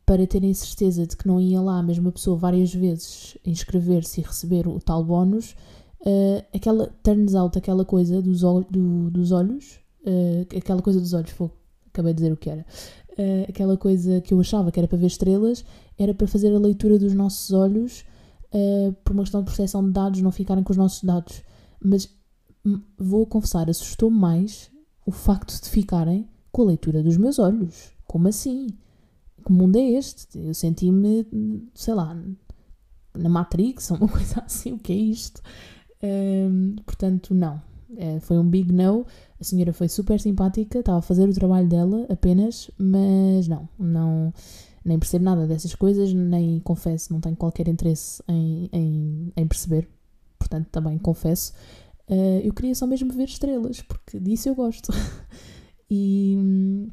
para 0.07 0.27
terem 0.27 0.53
certeza 0.53 1.07
de 1.07 1.17
que 1.17 1.27
não 1.27 1.41
ia 1.41 1.61
lá 1.61 1.79
a 1.79 1.83
mesma 1.83 2.13
pessoa 2.13 2.37
várias 2.37 2.75
vezes 2.75 3.39
inscrever-se 3.45 4.21
e 4.21 4.25
receber 4.25 4.69
o 4.69 4.79
tal 4.79 5.03
bónus, 5.03 5.57
uh, 6.01 6.45
aquela 6.55 6.87
turns 7.03 7.35
out, 7.35 7.57
aquela 7.57 7.85
coisa 7.85 8.21
dos, 8.21 8.41
do, 8.71 9.11
dos 9.11 9.33
olhos, 9.33 9.81
uh, 10.07 10.57
aquela 10.57 10.83
coisa 10.83 11.01
dos 11.01 11.15
olhos, 11.15 11.31
fogo, 11.31 11.55
acabei 11.89 12.13
de 12.13 12.19
dizer 12.19 12.33
o 12.33 12.37
que 12.37 12.51
era, 12.51 12.67
uh, 13.13 13.45
aquela 13.49 13.77
coisa 13.77 14.21
que 14.21 14.35
eu 14.35 14.41
achava 14.41 14.71
que 14.71 14.79
era 14.79 14.87
para 14.87 14.99
ver 14.99 15.07
estrelas, 15.07 15.65
era 15.99 16.13
para 16.13 16.27
fazer 16.27 16.55
a 16.55 16.59
leitura 16.59 16.99
dos 16.99 17.15
nossos 17.15 17.53
olhos 17.53 18.05
por 19.03 19.15
uma 19.15 19.25
questão 19.25 19.43
de 19.43 19.47
proteção 19.47 19.85
de 19.85 19.91
dados, 19.91 20.23
não 20.23 20.31
ficarem 20.31 20.63
com 20.63 20.71
os 20.71 20.77
nossos 20.77 21.03
dados. 21.03 21.43
Mas 21.83 22.09
hum, 22.65 22.81
vou 22.97 23.27
confessar, 23.27 23.69
assustou-me 23.69 24.17
mais 24.17 24.71
o 25.05 25.11
facto 25.11 25.61
de 25.61 25.69
ficarem 25.69 26.29
com 26.53 26.63
a 26.63 26.67
leitura 26.67 27.03
dos 27.03 27.17
meus 27.17 27.41
olhos. 27.41 27.91
Como 28.07 28.29
assim? 28.29 28.69
Que 29.45 29.53
mundo 29.53 29.77
é 29.77 29.83
este? 29.93 30.39
Eu 30.39 30.55
senti-me, 30.55 31.27
sei 31.75 31.95
lá, 31.95 32.17
na 33.15 33.29
Matrix 33.29 33.91
ou 33.93 33.99
uma 33.99 34.09
coisa 34.09 34.43
assim, 34.45 34.73
o 34.73 34.79
que 34.79 34.93
é 34.93 34.97
isto? 34.97 35.41
Um, 36.03 36.77
portanto, 36.85 37.35
não. 37.35 37.61
É, 37.97 38.19
foi 38.21 38.39
um 38.39 38.49
big 38.49 38.73
no. 38.73 39.07
A 39.41 39.45
senhora 39.45 39.73
foi 39.73 39.89
super 39.89 40.21
simpática, 40.21 40.81
estava 40.81 40.99
a 40.99 41.03
fazer 41.03 41.29
o 41.29 41.35
trabalho 41.35 41.69
dela 41.69 42.07
apenas, 42.11 42.71
mas 42.77 43.47
não, 43.47 43.69
não 43.79 44.33
nem 44.85 44.99
percebo 44.99 45.25
nada 45.25 45.47
dessas 45.47 45.75
coisas, 45.75 46.13
nem 46.13 46.61
confesso, 46.61 47.13
não 47.13 47.21
tenho 47.21 47.37
qualquer 47.37 47.69
interesse 47.69 48.23
em, 48.29 48.69
em, 48.73 49.33
em 49.37 49.47
perceber. 49.47 49.89
Portanto, 50.39 50.69
também 50.71 50.99
confesso. 50.99 51.53
Uh, 52.09 52.41
eu 52.43 52.53
queria 52.53 52.75
só 52.75 52.87
mesmo 52.87 53.13
ver 53.13 53.25
estrelas, 53.25 53.81
porque 53.81 54.19
disso 54.21 54.49
eu 54.49 54.55
gosto. 54.55 54.93
e 55.91 56.89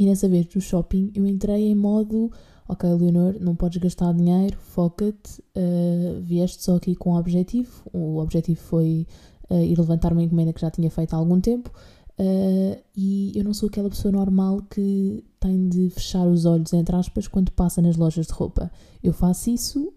e 0.00 0.06
nessa 0.06 0.26
vez 0.26 0.46
do 0.46 0.62
shopping 0.62 1.12
eu 1.14 1.26
entrei 1.26 1.68
em 1.68 1.74
modo: 1.74 2.32
Ok, 2.66 2.88
Leonor, 2.88 3.36
não 3.38 3.54
podes 3.54 3.76
gastar 3.82 4.14
dinheiro, 4.14 4.56
foca-te, 4.58 5.42
uh, 5.54 6.22
vieste 6.22 6.64
só 6.64 6.76
aqui 6.76 6.94
com 6.94 7.12
um 7.12 7.16
objetivo. 7.16 7.70
O 7.92 8.16
objetivo 8.16 8.58
foi 8.58 9.06
uh, 9.50 9.62
ir 9.62 9.78
levantar 9.78 10.12
uma 10.12 10.22
encomenda 10.22 10.54
que 10.54 10.60
já 10.62 10.70
tinha 10.70 10.90
feito 10.90 11.12
há 11.12 11.18
algum 11.18 11.38
tempo. 11.38 11.70
Uh, 12.18 12.80
e 12.96 13.30
eu 13.34 13.44
não 13.44 13.52
sou 13.52 13.68
aquela 13.68 13.90
pessoa 13.90 14.10
normal 14.10 14.62
que 14.70 15.22
tem 15.38 15.68
de 15.68 15.90
fechar 15.90 16.26
os 16.26 16.46
olhos, 16.46 16.72
entre 16.72 16.96
aspas, 16.96 17.28
quando 17.28 17.52
passa 17.52 17.82
nas 17.82 17.96
lojas 17.96 18.26
de 18.26 18.32
roupa. 18.32 18.72
Eu 19.02 19.12
faço 19.12 19.50
isso 19.50 19.92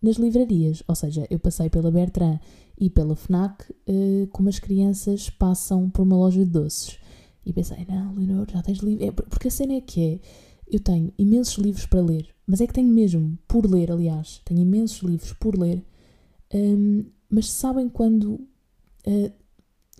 nas 0.00 0.14
livrarias, 0.14 0.80
ou 0.86 0.94
seja, 0.94 1.26
eu 1.28 1.40
passei 1.40 1.68
pela 1.68 1.90
Bertrand 1.90 2.38
e 2.78 2.88
pela 2.88 3.16
Fnac 3.16 3.64
como 4.30 4.48
as 4.48 4.58
crianças 4.58 5.28
passam 5.28 5.90
por 5.90 6.02
uma 6.02 6.16
loja 6.16 6.44
de 6.44 6.50
doces. 6.50 6.98
E 7.48 7.52
pensei, 7.54 7.86
não, 7.88 8.14
Leonor, 8.14 8.46
já 8.52 8.60
tens 8.60 8.80
livro. 8.80 9.02
É, 9.06 9.10
porque 9.10 9.48
a 9.48 9.50
cena 9.50 9.72
é 9.72 9.80
que 9.80 10.00
é, 10.02 10.20
eu 10.70 10.78
tenho 10.78 11.10
imensos 11.16 11.56
livros 11.56 11.86
para 11.86 12.02
ler, 12.02 12.28
mas 12.46 12.60
é 12.60 12.66
que 12.66 12.74
tenho 12.74 12.92
mesmo 12.92 13.38
por 13.48 13.64
ler, 13.64 13.90
aliás, 13.90 14.42
tenho 14.44 14.60
imensos 14.60 14.98
livros 14.98 15.32
por 15.32 15.58
ler, 15.58 15.82
um, 16.52 17.06
mas 17.30 17.50
sabem 17.50 17.88
quando. 17.88 18.34
Uh, 19.06 19.32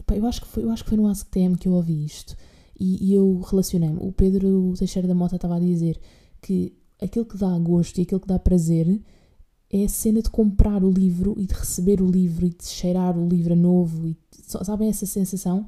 pá, 0.05 0.15
eu, 0.15 0.27
acho 0.27 0.43
que 0.43 0.47
foi, 0.47 0.63
eu 0.63 0.71
acho 0.71 0.85
que 0.85 0.91
foi 0.91 0.99
no 0.99 1.07
AskTM 1.07 1.57
que 1.57 1.67
eu 1.67 1.73
ouvi 1.73 2.05
isto 2.05 2.37
e, 2.79 3.09
e 3.09 3.15
eu 3.15 3.41
relacionei-me. 3.41 3.99
O 3.99 4.13
Pedro 4.13 4.75
Teixeira 4.77 5.09
da 5.09 5.15
Mota 5.15 5.37
estava 5.37 5.57
a 5.57 5.61
dizer 5.61 5.99
que 6.43 6.77
aquilo 7.01 7.25
que 7.25 7.39
dá 7.39 7.59
gosto 7.59 7.97
e 7.97 8.03
aquilo 8.03 8.21
que 8.21 8.29
dá 8.29 8.39
prazer 8.39 9.01
é 9.71 9.85
a 9.85 9.89
cena 9.89 10.21
de 10.21 10.29
comprar 10.29 10.85
o 10.85 10.91
livro 10.91 11.35
e 11.39 11.47
de 11.47 11.55
receber 11.55 12.03
o 12.03 12.07
livro 12.07 12.45
e 12.45 12.51
de 12.51 12.67
cheirar 12.67 13.19
o 13.19 13.27
livro 13.27 13.57
novo 13.57 14.07
e 14.07 14.17
sabem 14.47 14.91
essa 14.91 15.07
sensação 15.07 15.67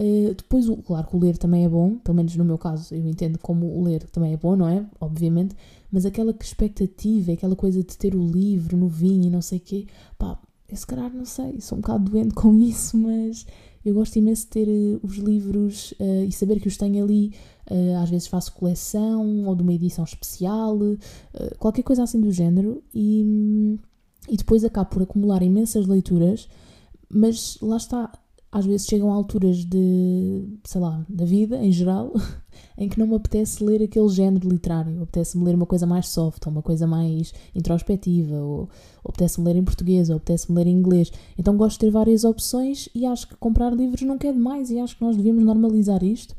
uh, 0.00 0.34
depois 0.34 0.66
claro 0.86 1.06
que 1.06 1.16
o 1.16 1.18
ler 1.18 1.36
também 1.38 1.64
é 1.64 1.68
bom 1.68 1.96
pelo 1.98 2.16
menos 2.16 2.34
no 2.36 2.44
meu 2.44 2.58
caso 2.58 2.94
eu 2.94 3.06
entendo 3.06 3.38
como 3.38 3.66
o 3.66 3.84
ler 3.84 4.04
também 4.10 4.32
é 4.32 4.36
bom 4.36 4.56
não 4.56 4.68
é 4.68 4.84
obviamente 5.00 5.54
mas 5.90 6.06
aquela 6.06 6.34
expectativa 6.40 7.32
aquela 7.32 7.56
coisa 7.56 7.82
de 7.82 7.96
ter 7.96 8.14
o 8.14 8.26
livro 8.26 8.76
no 8.76 8.88
vinho 8.88 9.24
e 9.24 9.30
não 9.30 9.42
sei 9.42 9.58
o 9.58 9.60
quê 9.60 9.86
pá 10.18 10.38
eu 10.68 10.76
se 10.76 10.86
calhar 10.86 11.12
não 11.12 11.24
sei 11.24 11.60
sou 11.60 11.78
um 11.78 11.80
bocado 11.80 12.10
doente 12.10 12.34
com 12.34 12.54
isso 12.60 12.96
mas 12.96 13.46
eu 13.84 13.94
gosto 13.94 14.16
imenso 14.16 14.42
de 14.42 14.48
ter 14.48 14.68
uh, 14.68 15.00
os 15.00 15.14
livros 15.14 15.92
uh, 15.92 16.24
e 16.26 16.32
saber 16.32 16.58
que 16.58 16.66
os 16.66 16.76
tenho 16.76 17.04
ali. 17.04 17.32
Às 18.00 18.10
vezes 18.10 18.28
faço 18.28 18.52
coleção 18.52 19.44
ou 19.44 19.56
de 19.56 19.62
uma 19.64 19.74
edição 19.74 20.04
especial, 20.04 20.78
qualquer 21.58 21.82
coisa 21.82 22.04
assim 22.04 22.20
do 22.20 22.30
género. 22.30 22.80
E, 22.94 23.76
e 24.28 24.36
depois 24.36 24.64
acabo 24.64 24.90
por 24.90 25.02
acumular 25.02 25.42
imensas 25.42 25.84
leituras, 25.84 26.48
mas 27.08 27.58
lá 27.60 27.76
está, 27.76 28.12
às 28.56 28.64
vezes 28.64 28.86
chegam 28.86 29.12
a 29.12 29.14
alturas 29.14 29.66
de, 29.66 30.48
sei 30.64 30.80
lá, 30.80 31.04
da 31.10 31.26
vida 31.26 31.62
em 31.62 31.70
geral, 31.70 32.10
em 32.78 32.88
que 32.88 32.98
não 32.98 33.06
me 33.06 33.14
apetece 33.14 33.62
ler 33.62 33.82
aquele 33.82 34.08
género 34.08 34.48
literário. 34.48 35.02
Apetece-me 35.02 35.44
ler 35.44 35.54
uma 35.54 35.66
coisa 35.66 35.86
mais 35.86 36.08
soft, 36.08 36.46
ou 36.46 36.52
uma 36.52 36.62
coisa 36.62 36.86
mais 36.86 37.34
introspectiva, 37.54 38.34
ou, 38.34 38.60
ou 38.60 39.10
apetece-me 39.10 39.46
ler 39.46 39.56
em 39.56 39.64
português, 39.64 40.08
ou 40.08 40.16
apetece-me 40.16 40.56
ler 40.56 40.68
em 40.68 40.74
inglês. 40.74 41.12
Então 41.36 41.54
gosto 41.54 41.74
de 41.74 41.80
ter 41.80 41.90
várias 41.90 42.24
opções 42.24 42.88
e 42.94 43.04
acho 43.04 43.28
que 43.28 43.36
comprar 43.36 43.74
livros 43.74 44.00
nunca 44.00 44.26
é 44.26 44.32
demais 44.32 44.70
e 44.70 44.78
acho 44.78 44.96
que 44.96 45.04
nós 45.04 45.16
devíamos 45.16 45.44
normalizar 45.44 46.02
isto. 46.02 46.34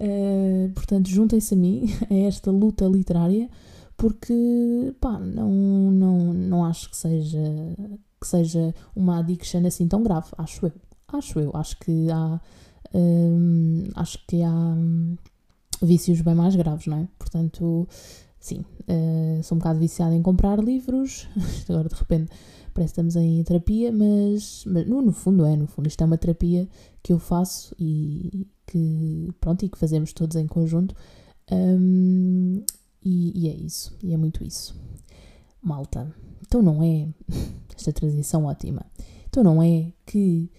Uh, 0.00 0.72
portanto, 0.72 1.10
juntem-se 1.10 1.52
a 1.52 1.56
mim, 1.56 1.84
a 2.08 2.14
esta 2.14 2.50
luta 2.50 2.86
literária, 2.86 3.50
porque, 3.94 4.94
pá, 4.98 5.18
não, 5.18 5.50
não, 5.50 6.32
não 6.32 6.64
acho 6.64 6.88
que 6.88 6.96
seja, 6.96 7.76
que 8.18 8.26
seja 8.26 8.74
uma 8.96 9.18
addiction 9.18 9.66
assim 9.66 9.86
tão 9.86 10.02
grave, 10.02 10.28
acho 10.38 10.64
eu. 10.64 10.72
Acho 11.12 11.40
eu, 11.40 11.50
acho 11.54 11.78
que 11.78 12.10
há. 12.10 12.40
Hum, 12.94 13.84
acho 13.94 14.18
que 14.26 14.42
há 14.42 14.50
hum, 14.50 15.16
vícios 15.82 16.20
bem 16.20 16.34
mais 16.34 16.54
graves, 16.56 16.86
não 16.86 16.98
é? 16.98 17.08
Portanto, 17.18 17.86
sim, 18.38 18.64
uh, 18.88 19.42
sou 19.42 19.56
um 19.56 19.58
bocado 19.58 19.78
viciada 19.78 20.14
em 20.14 20.22
comprar 20.22 20.58
livros. 20.58 21.28
Agora 21.68 21.88
de 21.88 21.94
repente 21.94 22.30
parece 22.74 22.94
que 22.94 23.00
estamos 23.00 23.16
em 23.16 23.42
terapia, 23.42 23.90
mas, 23.90 24.64
mas 24.66 24.86
no, 24.86 25.02
no, 25.02 25.12
fundo 25.12 25.44
é, 25.44 25.56
no 25.56 25.66
fundo, 25.66 25.88
isto 25.88 26.00
é 26.02 26.04
uma 26.04 26.18
terapia 26.18 26.68
que 27.02 27.12
eu 27.12 27.18
faço 27.18 27.74
e 27.78 28.46
que 28.66 29.30
pronto, 29.40 29.64
e 29.64 29.68
que 29.68 29.78
fazemos 29.78 30.12
todos 30.12 30.36
em 30.36 30.46
conjunto. 30.46 30.94
Um, 31.50 32.62
e, 33.04 33.46
e 33.46 33.48
é 33.48 33.54
isso, 33.54 33.96
e 34.02 34.12
é 34.12 34.16
muito 34.16 34.44
isso. 34.44 34.76
Malta, 35.62 36.14
então 36.46 36.62
não 36.62 36.82
é 36.82 37.08
esta 37.76 37.92
transição 37.92 38.44
ótima. 38.44 38.84
Então 39.28 39.42
não 39.42 39.62
é 39.62 39.92
que 40.06 40.50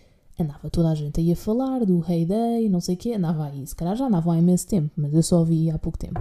andava 0.43 0.69
toda 0.69 0.89
a 0.89 0.96
gente 0.96 1.19
aí 1.19 1.31
a 1.31 1.36
falar 1.36 1.86
do 1.86 2.03
Heyday, 2.08 2.69
não 2.69 2.79
sei 2.79 2.96
o 2.96 2.98
quê, 2.98 3.13
andava 3.13 3.46
aí. 3.46 3.65
Se 3.65 3.75
calhar 3.75 3.96
já 3.96 4.08
andava 4.08 4.34
há 4.34 4.38
imenso 4.38 4.67
tempo, 4.67 4.91
mas 4.96 5.13
eu 5.13 5.24
só 5.24 5.39
ouvi 5.39 5.69
há 5.69 5.77
pouco 5.77 5.98
tempo. 5.98 6.19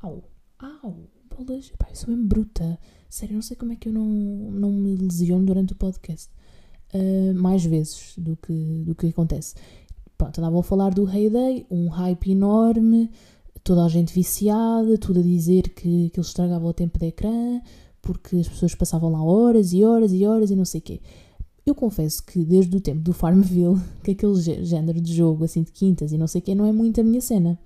Au, 0.00 0.22
au, 0.58 0.96
bolas, 1.36 1.70
pá, 1.78 1.86
eu 1.90 1.96
sou 1.96 2.10
mesmo 2.10 2.26
bruta. 2.26 2.78
Sério, 3.08 3.34
não 3.34 3.42
sei 3.42 3.56
como 3.56 3.72
é 3.72 3.76
que 3.76 3.88
eu 3.88 3.92
não, 3.92 4.06
não 4.06 4.72
me 4.72 4.96
lesiono 4.96 5.46
durante 5.46 5.72
o 5.72 5.76
podcast. 5.76 6.30
Uh, 6.94 7.34
mais 7.34 7.64
vezes 7.64 8.14
do 8.16 8.36
que, 8.36 8.84
do 8.86 8.94
que 8.94 9.08
acontece. 9.08 9.54
Pronto, 10.16 10.38
andavam 10.38 10.60
a 10.60 10.62
falar 10.62 10.90
do 10.90 11.08
Heyday, 11.08 11.66
um 11.70 11.88
hype 11.88 12.32
enorme, 12.32 13.10
toda 13.62 13.84
a 13.84 13.88
gente 13.88 14.12
viciada, 14.12 14.98
tudo 14.98 15.20
a 15.20 15.22
dizer 15.22 15.68
que, 15.68 16.10
que 16.10 16.18
ele 16.18 16.26
estragava 16.26 16.66
o 16.66 16.72
tempo 16.72 16.98
de 16.98 17.06
ecrã, 17.06 17.60
porque 18.00 18.36
as 18.36 18.48
pessoas 18.48 18.74
passavam 18.74 19.12
lá 19.12 19.22
horas 19.22 19.72
e 19.72 19.84
horas 19.84 20.12
e 20.12 20.26
horas 20.26 20.50
e 20.50 20.56
não 20.56 20.64
sei 20.64 20.80
o 20.80 20.82
quê. 20.82 21.00
Eu 21.68 21.74
confesso 21.74 22.22
que 22.24 22.42
desde 22.46 22.74
o 22.74 22.80
tempo 22.80 23.00
do 23.00 23.12
Farmville, 23.12 23.78
que 24.02 24.12
aquele 24.12 24.40
género 24.64 24.98
de 25.02 25.14
jogo 25.14 25.44
assim 25.44 25.62
de 25.62 25.70
quintas 25.70 26.12
e 26.12 26.16
não 26.16 26.26
sei 26.26 26.40
o 26.40 26.42
que 26.42 26.54
não 26.54 26.64
é 26.64 26.72
muito 26.72 26.98
a 26.98 27.04
minha 27.04 27.20
cena. 27.20 27.58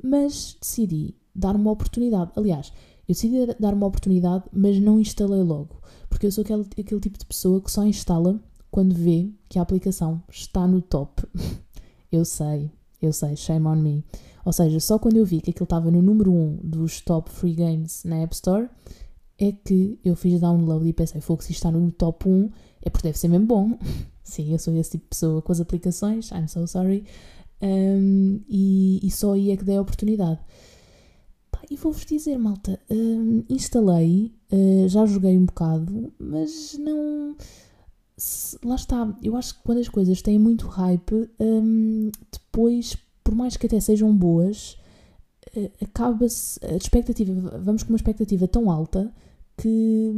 Mas 0.00 0.56
decidi 0.60 1.16
dar 1.34 1.56
uma 1.56 1.72
oportunidade. 1.72 2.30
Aliás, 2.36 2.72
eu 3.08 3.12
decidi 3.12 3.52
dar 3.58 3.74
uma 3.74 3.88
oportunidade, 3.88 4.44
mas 4.52 4.80
não 4.80 5.00
instalei 5.00 5.42
logo. 5.42 5.82
Porque 6.08 6.26
eu 6.26 6.30
sou 6.30 6.42
aquele, 6.42 6.64
aquele 6.78 7.00
tipo 7.00 7.18
de 7.18 7.26
pessoa 7.26 7.60
que 7.60 7.72
só 7.72 7.84
instala 7.84 8.40
quando 8.70 8.94
vê 8.94 9.28
que 9.48 9.58
a 9.58 9.62
aplicação 9.62 10.22
está 10.30 10.64
no 10.68 10.80
top. 10.80 11.20
eu 12.12 12.24
sei, 12.24 12.70
eu 13.02 13.12
sei, 13.12 13.34
shame 13.34 13.66
on 13.66 13.76
me. 13.76 14.04
Ou 14.44 14.52
seja, 14.52 14.78
só 14.78 14.96
quando 14.96 15.16
eu 15.16 15.26
vi 15.26 15.40
que 15.40 15.50
aquilo 15.50 15.64
estava 15.64 15.90
no 15.90 16.00
número 16.00 16.32
1 16.32 16.36
um 16.36 16.56
dos 16.62 17.00
top 17.00 17.28
free 17.28 17.54
games 17.54 18.04
na 18.04 18.18
App 18.18 18.32
Store, 18.32 18.68
é 19.36 19.50
que 19.50 19.98
eu 20.04 20.14
fiz 20.14 20.38
download 20.40 20.86
e 20.86 20.92
pensei, 20.92 21.20
fogo, 21.20 21.42
se 21.42 21.50
está 21.50 21.68
no 21.68 21.90
top 21.90 22.28
1 22.28 22.48
é 22.82 22.90
porque 22.90 23.08
deve 23.08 23.18
ser 23.18 23.28
mesmo 23.28 23.46
bom. 23.46 23.78
Sim, 24.22 24.52
eu 24.52 24.58
sou 24.58 24.76
esse 24.76 24.92
tipo 24.92 25.04
de 25.04 25.10
pessoa 25.10 25.42
com 25.42 25.52
as 25.52 25.60
aplicações, 25.60 26.30
I'm 26.30 26.46
so 26.46 26.66
sorry. 26.66 27.04
Um, 27.62 28.40
e, 28.48 29.00
e, 29.02 29.10
só 29.10 29.32
aí 29.32 29.50
é 29.50 29.56
que 29.56 29.64
dei 29.64 29.76
a 29.76 29.82
oportunidade. 29.82 30.40
Pá, 31.50 31.60
e 31.70 31.76
vou-vos 31.76 32.06
dizer, 32.06 32.38
malta, 32.38 32.78
um, 32.90 33.44
instalei, 33.48 34.32
uh, 34.52 34.88
já 34.88 35.04
joguei 35.04 35.36
um 35.36 35.44
bocado, 35.44 36.12
mas 36.18 36.78
não. 36.78 37.36
Se, 38.16 38.58
lá 38.64 38.74
está, 38.76 39.16
eu 39.22 39.36
acho 39.36 39.54
que 39.54 39.62
quando 39.62 39.78
as 39.78 39.88
coisas 39.88 40.22
têm 40.22 40.38
muito 40.38 40.66
hype, 40.68 41.30
um, 41.38 42.10
depois, 42.32 42.96
por 43.22 43.34
mais 43.34 43.56
que 43.56 43.66
até 43.66 43.80
sejam 43.80 44.14
boas, 44.16 44.76
uh, 45.56 45.70
acaba-se. 45.82 46.58
A 46.64 46.76
expectativa, 46.76 47.58
vamos 47.58 47.82
com 47.82 47.90
uma 47.90 47.96
expectativa 47.96 48.48
tão 48.48 48.70
alta 48.70 49.12
que 49.56 50.12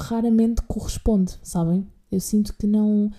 raramente 0.00 0.62
corresponde, 0.62 1.38
sabem? 1.42 1.86
Eu 2.10 2.20
sinto 2.20 2.54
que 2.56 2.66
não. 2.66 3.10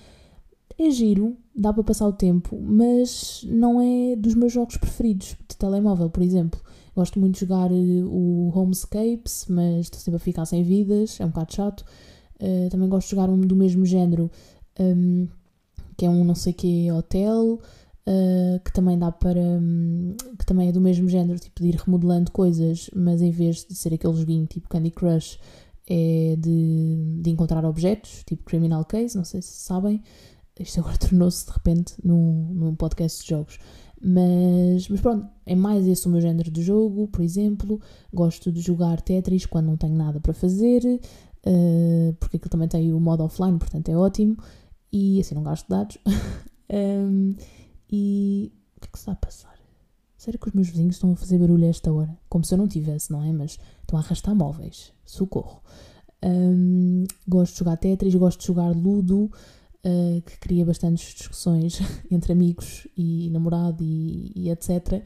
É 0.78 0.90
giro, 0.90 1.38
dá 1.56 1.72
para 1.72 1.84
passar 1.84 2.08
o 2.08 2.14
tempo, 2.14 2.60
mas 2.60 3.46
não 3.48 3.80
é 3.80 4.16
dos 4.16 4.34
meus 4.34 4.52
jogos 4.52 4.78
preferidos 4.78 5.36
de 5.48 5.56
telemóvel, 5.56 6.10
por 6.10 6.24
exemplo. 6.24 6.60
Gosto 6.96 7.20
muito 7.20 7.36
de 7.36 7.42
jogar 7.42 7.72
eh, 7.72 8.04
o 8.04 8.52
Homescapes, 8.54 9.46
mas 9.48 9.82
estou 9.86 10.00
sempre 10.00 10.18
a 10.18 10.20
ficar 10.20 10.46
sem 10.46 10.64
vidas, 10.64 11.20
é 11.20 11.26
um 11.26 11.30
bocado 11.30 11.54
chato. 11.54 11.86
Uh, 12.42 12.70
também 12.70 12.90
gosto 12.90 13.08
de 13.08 13.12
jogar 13.12 13.30
um 13.30 13.40
do 13.40 13.56
mesmo 13.56 13.86
género, 13.86 14.32
um, 14.80 15.28
que 15.96 16.06
é 16.06 16.10
um 16.10 16.24
não 16.24 16.34
sei 16.34 16.54
que 16.54 16.92
hotel, 16.92 17.60
uh, 18.08 18.60
que 18.66 18.74
também 18.74 18.98
dá 18.98 19.12
para. 19.12 19.40
Um, 19.40 20.16
que 20.38 20.46
também 20.46 20.70
é 20.70 20.72
do 20.72 20.82
mesmo 20.82 21.08
género, 21.08 21.40
tipo 21.40 21.62
de 21.62 21.70
ir 21.70 21.76
remodelando 21.76 22.32
coisas, 22.32 22.90
mas 22.96 23.22
em 23.22 23.30
vez 23.30 23.64
de 23.64 23.76
ser 23.76 23.94
aquele 23.94 24.16
joguinho 24.16 24.48
tipo 24.48 24.68
Candy 24.68 24.90
Crush, 24.90 25.38
é 25.88 26.36
de, 26.38 27.20
de 27.22 27.30
encontrar 27.30 27.66
objetos, 27.66 28.24
tipo 28.26 28.44
Criminal 28.44 28.86
Case, 28.86 29.16
não 29.16 29.24
sei 29.24 29.42
se 29.42 29.54
sabem. 29.54 30.02
Isto 30.60 30.80
agora 30.80 30.98
tornou-se 31.00 31.46
de 31.46 31.52
repente 31.52 31.96
num, 32.04 32.54
num 32.54 32.76
podcast 32.76 33.24
de 33.24 33.30
jogos. 33.30 33.60
Mas, 34.04 34.90
mas 34.90 35.00
pronto, 35.00 35.28
é 35.46 35.56
mais 35.56 35.86
esse 35.86 36.08
o 36.08 36.10
meu 36.10 36.20
género 36.20 36.50
de 36.50 36.64
jogo, 36.64 37.08
por 37.08 37.22
exemplo. 37.22 37.80
Gosto 38.12 38.52
de 38.52 38.60
jogar 38.60 39.02
Tetris 39.02 39.46
quando 39.46 39.68
não 39.68 39.78
tenho 39.78 39.96
nada 39.96 40.20
para 40.20 40.34
fazer, 40.34 40.84
uh, 40.86 42.14
porque 42.20 42.38
aquilo 42.38 42.50
também 42.50 42.68
tem 42.68 42.94
o 42.94 43.00
modo 43.00 43.24
offline, 43.24 43.60
portanto 43.60 43.90
é 43.90 43.96
ótimo. 43.96 44.38
E 44.92 45.20
assim 45.20 45.36
não 45.36 45.44
gasto 45.44 45.68
dados. 45.70 45.98
um, 46.72 47.36
e 47.92 48.52
o 48.76 48.80
que 48.82 48.88
é 48.88 48.92
que 48.92 48.98
se 48.98 49.04
está 49.04 49.12
a 49.12 49.16
passar? 49.16 49.52
Será 50.18 50.38
que 50.38 50.48
os 50.48 50.54
meus 50.54 50.70
vizinhos 50.70 50.96
estão 50.96 51.12
a 51.14 51.16
fazer 51.16 51.38
barulho 51.38 51.66
a 51.66 51.70
esta 51.70 51.92
hora? 51.92 52.18
Como 52.30 52.44
se 52.44 52.54
eu 52.54 52.58
não 52.58 52.68
tivesse, 52.68 53.12
não 53.12 53.24
é? 53.24 53.32
Mas 53.32 53.58
estão 53.82 53.98
a 53.98 54.02
arrastar 54.02 54.36
móveis. 54.36 54.94
Socorro. 55.12 55.62
Um, 56.24 57.06
gosto 57.27 57.53
de 57.53 57.60
jogar 57.60 57.77
Tetris, 57.77 58.13
gosto 58.15 58.39
de 58.39 58.48
jogar 58.48 58.70
Ludo, 58.70 59.25
uh, 59.25 60.22
que 60.22 60.39
cria 60.39 60.65
bastantes 60.65 61.13
discussões 61.13 61.80
entre 62.12 62.34
amigos 62.34 62.88
e 62.98 63.30
namorado 63.32 63.84
e, 63.84 64.32
e 64.36 64.50
etc. 64.50 65.03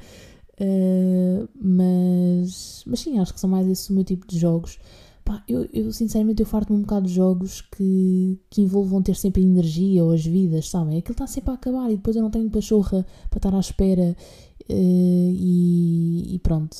Uh, 0.60 1.50
mas, 1.60 2.84
mas 2.86 3.00
sim, 3.00 3.20
acho 3.20 3.34
que 3.34 3.40
são 3.40 3.50
mais 3.50 3.68
esse 3.68 3.92
o 3.92 3.96
meu 3.96 4.04
tipo 4.04 4.28
de 4.28 4.38
jogos. 4.38 4.80
Pá, 5.24 5.44
eu, 5.48 5.68
eu 5.74 5.92
sinceramente 5.92 6.42
eu 6.42 6.46
farto-me 6.46 6.78
um 6.78 6.82
bocado 6.84 7.08
de 7.08 7.14
jogos 7.14 7.62
que, 7.62 8.40
que 8.48 8.62
envolvam 8.62 9.02
ter 9.02 9.16
sempre 9.16 9.42
energia 9.42 10.04
ou 10.04 10.12
as 10.12 10.24
vidas, 10.24 10.70
sabem? 10.70 11.00
Aquilo 11.00 11.14
está 11.14 11.26
sempre 11.26 11.50
a 11.50 11.56
acabar 11.56 11.90
e 11.90 11.96
depois 11.96 12.16
eu 12.16 12.22
não 12.22 12.30
tenho 12.30 12.50
pachorra 12.50 13.04
para 13.30 13.40
estar 13.40 13.56
à 13.56 13.60
espera 13.60 14.16
uh, 14.70 15.34
e, 15.34 16.36
e 16.36 16.40
pronto. 16.40 16.78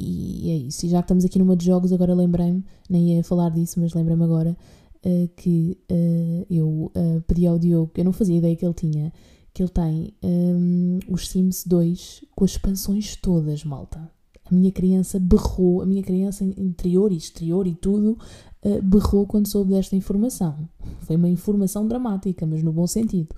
E 0.00 0.50
é 0.50 0.56
isso. 0.56 0.86
E 0.86 0.88
já 0.88 0.98
que 0.98 1.06
estamos 1.06 1.24
aqui 1.24 1.40
numa 1.40 1.56
de 1.56 1.66
jogos, 1.66 1.92
agora 1.92 2.14
lembrei-me, 2.14 2.64
nem 2.88 3.16
ia 3.16 3.24
falar 3.24 3.50
disso, 3.50 3.80
mas 3.80 3.92
lembrei-me 3.94 4.22
agora 4.22 4.56
uh, 5.04 5.28
que 5.36 5.76
uh, 5.90 6.46
eu 6.48 6.92
uh, 6.94 7.20
pedi 7.26 7.48
ao 7.48 7.58
Diogo, 7.58 7.90
eu 7.96 8.04
não 8.04 8.12
fazia 8.12 8.36
ideia 8.36 8.54
que 8.54 8.64
ele 8.64 8.74
tinha, 8.74 9.12
que 9.52 9.60
ele 9.60 9.70
tem 9.70 10.14
um, 10.22 11.00
os 11.10 11.28
Sims 11.28 11.64
2 11.66 12.26
com 12.36 12.44
as 12.44 12.52
expansões 12.52 13.16
todas, 13.16 13.64
malta. 13.64 14.08
A 14.48 14.54
minha 14.54 14.70
criança 14.70 15.18
berrou, 15.18 15.82
a 15.82 15.86
minha 15.86 16.02
criança 16.02 16.44
interior 16.44 17.10
e 17.10 17.16
exterior 17.16 17.66
e 17.66 17.74
tudo, 17.74 18.16
uh, 18.64 18.80
berrou 18.80 19.26
quando 19.26 19.48
soube 19.48 19.72
desta 19.72 19.96
informação. 19.96 20.68
Foi 21.00 21.16
uma 21.16 21.28
informação 21.28 21.88
dramática, 21.88 22.46
mas 22.46 22.62
no 22.62 22.72
bom 22.72 22.86
sentido. 22.86 23.34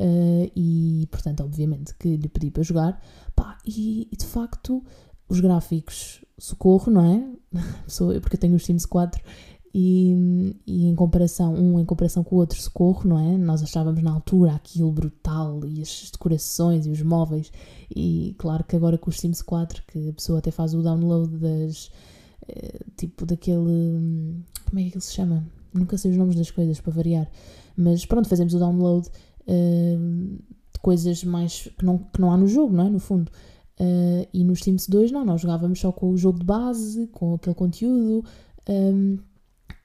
Uh, 0.00 0.50
e, 0.56 1.06
portanto, 1.12 1.44
obviamente 1.44 1.94
que 1.94 2.16
lhe 2.16 2.28
pedi 2.28 2.50
para 2.50 2.64
jogar. 2.64 3.00
Pá, 3.36 3.56
e, 3.64 4.08
e, 4.10 4.16
de 4.16 4.26
facto, 4.26 4.82
os 5.28 5.40
gráficos, 5.40 6.24
socorro, 6.38 6.92
não 6.92 7.04
é? 7.04 7.24
Porque 8.20 8.36
eu 8.36 8.40
tenho 8.40 8.56
os 8.56 8.64
Sims 8.64 8.86
4 8.86 9.22
e, 9.74 10.54
e, 10.66 10.86
em 10.86 10.94
comparação, 10.94 11.54
um 11.54 11.80
em 11.80 11.84
comparação 11.84 12.22
com 12.22 12.36
o 12.36 12.38
outro, 12.38 12.60
socorro, 12.60 13.08
não 13.08 13.18
é? 13.18 13.38
Nós 13.38 13.62
achávamos 13.62 14.02
na 14.02 14.12
altura 14.12 14.52
aquilo 14.52 14.92
brutal 14.92 15.64
e 15.64 15.80
as 15.80 16.10
decorações 16.12 16.86
e 16.86 16.90
os 16.90 17.00
móveis. 17.00 17.50
E 17.94 18.34
claro 18.38 18.64
que 18.64 18.76
agora 18.76 18.98
com 18.98 19.08
os 19.08 19.18
Sims 19.18 19.40
4, 19.40 19.82
que 19.86 20.10
a 20.10 20.12
pessoa 20.12 20.40
até 20.40 20.50
faz 20.50 20.74
o 20.74 20.82
download 20.82 21.38
das. 21.38 21.90
Eh, 22.48 22.80
tipo 22.96 23.24
daquele. 23.24 24.42
Como 24.68 24.78
é 24.78 24.82
que 24.82 24.94
ele 24.94 25.00
se 25.00 25.14
chama? 25.14 25.46
Nunca 25.72 25.96
sei 25.96 26.10
os 26.10 26.18
nomes 26.18 26.36
das 26.36 26.50
coisas 26.50 26.78
para 26.78 26.92
variar. 26.92 27.30
Mas 27.74 28.04
pronto, 28.04 28.28
fazemos 28.28 28.52
o 28.52 28.58
download 28.58 29.08
uh, 29.08 30.38
de 30.72 30.80
coisas 30.82 31.24
mais 31.24 31.70
que 31.78 31.84
não, 31.84 31.96
que 31.96 32.20
não 32.20 32.30
há 32.30 32.36
no 32.36 32.46
jogo, 32.46 32.74
não 32.74 32.86
é? 32.86 32.90
No 32.90 32.98
fundo. 32.98 33.32
Uh, 33.82 34.28
e 34.32 34.44
nos 34.44 34.60
Sims 34.60 34.86
2 34.86 35.10
não, 35.10 35.24
nós 35.24 35.40
jogávamos 35.40 35.80
só 35.80 35.90
com 35.90 36.10
o 36.10 36.16
jogo 36.16 36.38
de 36.38 36.44
base, 36.44 37.08
com 37.08 37.34
aquele 37.34 37.56
conteúdo. 37.56 38.24
Um, 38.68 39.18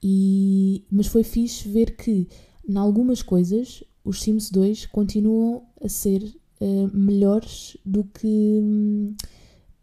e, 0.04 0.86
mas 0.92 1.08
foi 1.08 1.24
fixe 1.24 1.68
ver 1.68 1.96
que, 1.96 2.28
em 2.70 2.78
algumas 2.78 3.24
coisas, 3.24 3.84
os 4.06 4.22
Sims 4.22 4.52
2 4.52 4.86
continuam 4.86 5.64
a 5.84 5.90
ser 5.90 6.22
uh, 6.62 6.96
melhores 6.96 7.76
do 7.84 8.04
que, 8.04 8.62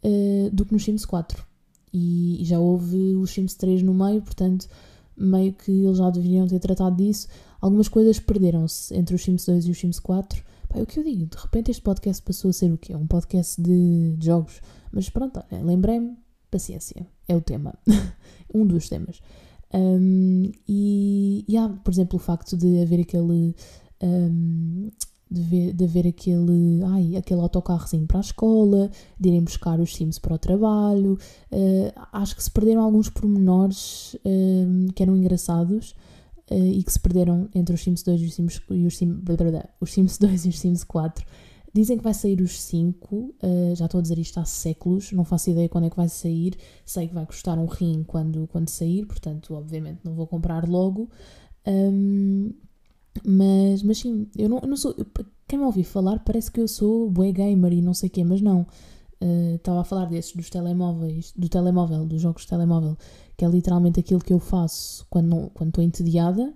uh, 0.04 0.50
do 0.52 0.64
que 0.64 0.72
nos 0.72 0.84
Sims 0.84 1.04
4. 1.04 1.44
E, 1.92 2.40
e 2.40 2.44
já 2.44 2.60
houve 2.60 3.16
os 3.16 3.30
Sims 3.32 3.56
3 3.56 3.82
no 3.82 3.94
meio, 3.94 4.22
portanto, 4.22 4.68
meio 5.16 5.52
que 5.54 5.72
eles 5.72 5.98
já 5.98 6.08
deveriam 6.08 6.46
ter 6.46 6.60
tratado 6.60 6.94
disso. 6.96 7.26
Algumas 7.60 7.88
coisas 7.88 8.20
perderam-se 8.20 8.94
entre 8.94 9.16
os 9.16 9.24
Sims 9.24 9.44
2 9.44 9.66
e 9.66 9.70
os 9.72 9.78
Sims 9.78 9.98
4. 9.98 10.53
Pá, 10.74 10.80
é 10.80 10.82
o 10.82 10.86
que 10.86 10.98
eu 10.98 11.04
digo, 11.04 11.26
de 11.26 11.36
repente 11.36 11.70
este 11.70 11.82
podcast 11.82 12.20
passou 12.22 12.50
a 12.50 12.52
ser 12.52 12.72
o 12.72 12.76
quê? 12.76 12.94
Um 12.96 13.06
podcast 13.06 13.62
de, 13.62 14.16
jogos. 14.20 14.60
Mas 14.92 15.08
pronto, 15.08 15.40
lembrei-me, 15.50 16.16
paciência, 16.50 17.06
é 17.28 17.36
o 17.36 17.40
tema. 17.40 17.74
um 18.52 18.66
dos 18.66 18.88
temas. 18.88 19.20
Um, 19.72 20.50
e, 20.68 21.44
e 21.48 21.56
há, 21.56 21.68
por 21.68 21.92
exemplo, 21.92 22.16
o 22.16 22.22
facto 22.22 22.56
de 22.56 22.82
haver 22.82 23.00
aquele. 23.00 23.54
Um, 24.02 24.90
de, 25.30 25.40
ver, 25.40 25.72
de 25.72 25.84
haver 25.84 26.06
aquele, 26.06 26.82
ai, 26.84 27.16
aquele 27.16 27.40
autocarrozinho 27.40 28.06
para 28.06 28.18
a 28.18 28.20
escola, 28.20 28.90
de 29.18 29.28
irem 29.28 29.42
buscar 29.42 29.80
os 29.80 29.94
Sims 29.94 30.18
para 30.18 30.34
o 30.34 30.38
trabalho. 30.38 31.18
Uh, 31.50 31.92
acho 32.12 32.36
que 32.36 32.42
se 32.42 32.50
perderam 32.50 32.82
alguns 32.82 33.08
pormenores 33.08 34.16
que 34.94 35.02
eram 35.02 35.16
engraçados 35.16 35.94
uh, 36.50 36.54
e 36.54 36.82
que 36.82 36.92
se 36.92 37.00
perderam 37.00 37.48
entre 37.54 37.74
os 37.74 37.82
Sims 37.82 38.02
2 38.02 38.20
e 38.20 38.24
os 38.26 38.34
Sims, 38.34 38.62
e 38.70 38.86
os, 38.86 38.96
Sim, 38.96 39.22
os 39.80 39.92
Sims 39.92 40.18
2 40.18 40.46
e 40.46 40.48
os 40.48 40.58
Sims 40.58 40.84
4. 40.84 41.24
Dizem 41.72 41.96
que 41.98 42.04
vai 42.04 42.14
sair 42.14 42.40
os 42.40 42.60
5, 42.60 43.16
uh, 43.16 43.34
já 43.74 43.86
estou 43.86 43.98
a 43.98 44.02
dizer 44.02 44.18
isto 44.18 44.38
há 44.38 44.44
séculos, 44.44 45.10
não 45.10 45.24
faço 45.24 45.50
ideia 45.50 45.68
quando 45.68 45.86
é 45.86 45.90
que 45.90 45.96
vai 45.96 46.08
sair, 46.08 46.56
sei 46.84 47.08
que 47.08 47.14
vai 47.14 47.26
custar 47.26 47.58
um 47.58 47.66
rim 47.66 48.04
quando, 48.06 48.46
quando 48.46 48.68
sair, 48.68 49.04
portanto, 49.06 49.54
obviamente, 49.54 50.00
não 50.04 50.14
vou 50.14 50.26
comprar 50.26 50.68
logo. 50.68 51.10
Um, 51.66 52.52
mas, 53.24 53.82
mas 53.82 53.98
sim, 53.98 54.28
eu 54.36 54.48
não, 54.48 54.60
eu 54.60 54.68
não 54.68 54.76
sou. 54.76 54.94
Eu, 54.96 55.06
quem 55.46 55.58
me 55.58 55.64
ouvi 55.64 55.84
falar 55.84 56.20
parece 56.20 56.50
que 56.50 56.60
eu 56.60 56.66
sou 56.66 57.10
bué 57.10 57.30
gamer 57.30 57.72
e 57.72 57.82
não 57.82 57.94
sei 57.94 58.08
o 58.08 58.12
quê, 58.12 58.24
mas 58.24 58.40
não. 58.40 58.66
Uh, 59.24 59.54
estava 59.54 59.80
a 59.80 59.84
falar 59.84 60.04
desses, 60.04 60.36
dos 60.36 60.50
telemóveis, 60.50 61.32
do 61.34 61.48
telemóvel, 61.48 62.04
dos 62.04 62.20
jogos 62.20 62.42
de 62.42 62.48
telemóvel, 62.48 62.94
que 63.38 63.44
é 63.44 63.48
literalmente 63.48 63.98
aquilo 63.98 64.20
que 64.20 64.34
eu 64.34 64.38
faço 64.38 65.06
quando 65.08 65.50
quando 65.54 65.70
estou 65.70 65.82
entediada, 65.82 66.52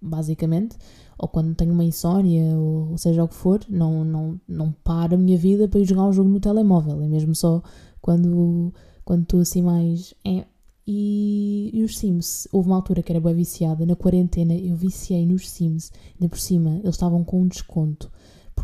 basicamente, 0.00 0.76
ou 1.18 1.28
quando 1.28 1.54
tenho 1.54 1.72
uma 1.72 1.84
insónia, 1.84 2.56
ou, 2.56 2.92
ou 2.92 2.98
seja 2.98 3.22
o 3.22 3.28
que 3.28 3.34
for, 3.34 3.60
não, 3.68 4.04
não, 4.04 4.40
não 4.48 4.72
paro 4.72 5.16
a 5.16 5.18
minha 5.18 5.36
vida 5.36 5.68
para 5.68 5.80
ir 5.80 5.84
jogar 5.84 6.04
um 6.04 6.12
jogo 6.12 6.30
no 6.30 6.40
telemóvel, 6.40 7.02
é 7.02 7.08
mesmo 7.08 7.34
só 7.34 7.62
quando 8.00 8.72
quando 9.04 9.22
estou 9.22 9.40
assim 9.40 9.62
mais. 9.62 10.14
É, 10.24 10.46
e, 10.86 11.70
e, 11.72 11.84
os 11.84 11.96
Sims, 11.98 12.48
houve 12.50 12.68
uma 12.68 12.76
altura 12.76 13.02
que 13.02 13.12
era 13.12 13.20
bem 13.20 13.34
viciada, 13.34 13.86
na 13.86 13.94
quarentena 13.94 14.54
eu 14.54 14.74
viciei 14.74 15.24
nos 15.26 15.48
Sims, 15.48 15.92
ainda 16.14 16.28
por 16.28 16.38
cima 16.38 16.80
eles 16.82 16.94
estavam 16.94 17.22
com 17.22 17.42
um 17.42 17.46
desconto, 17.46 18.10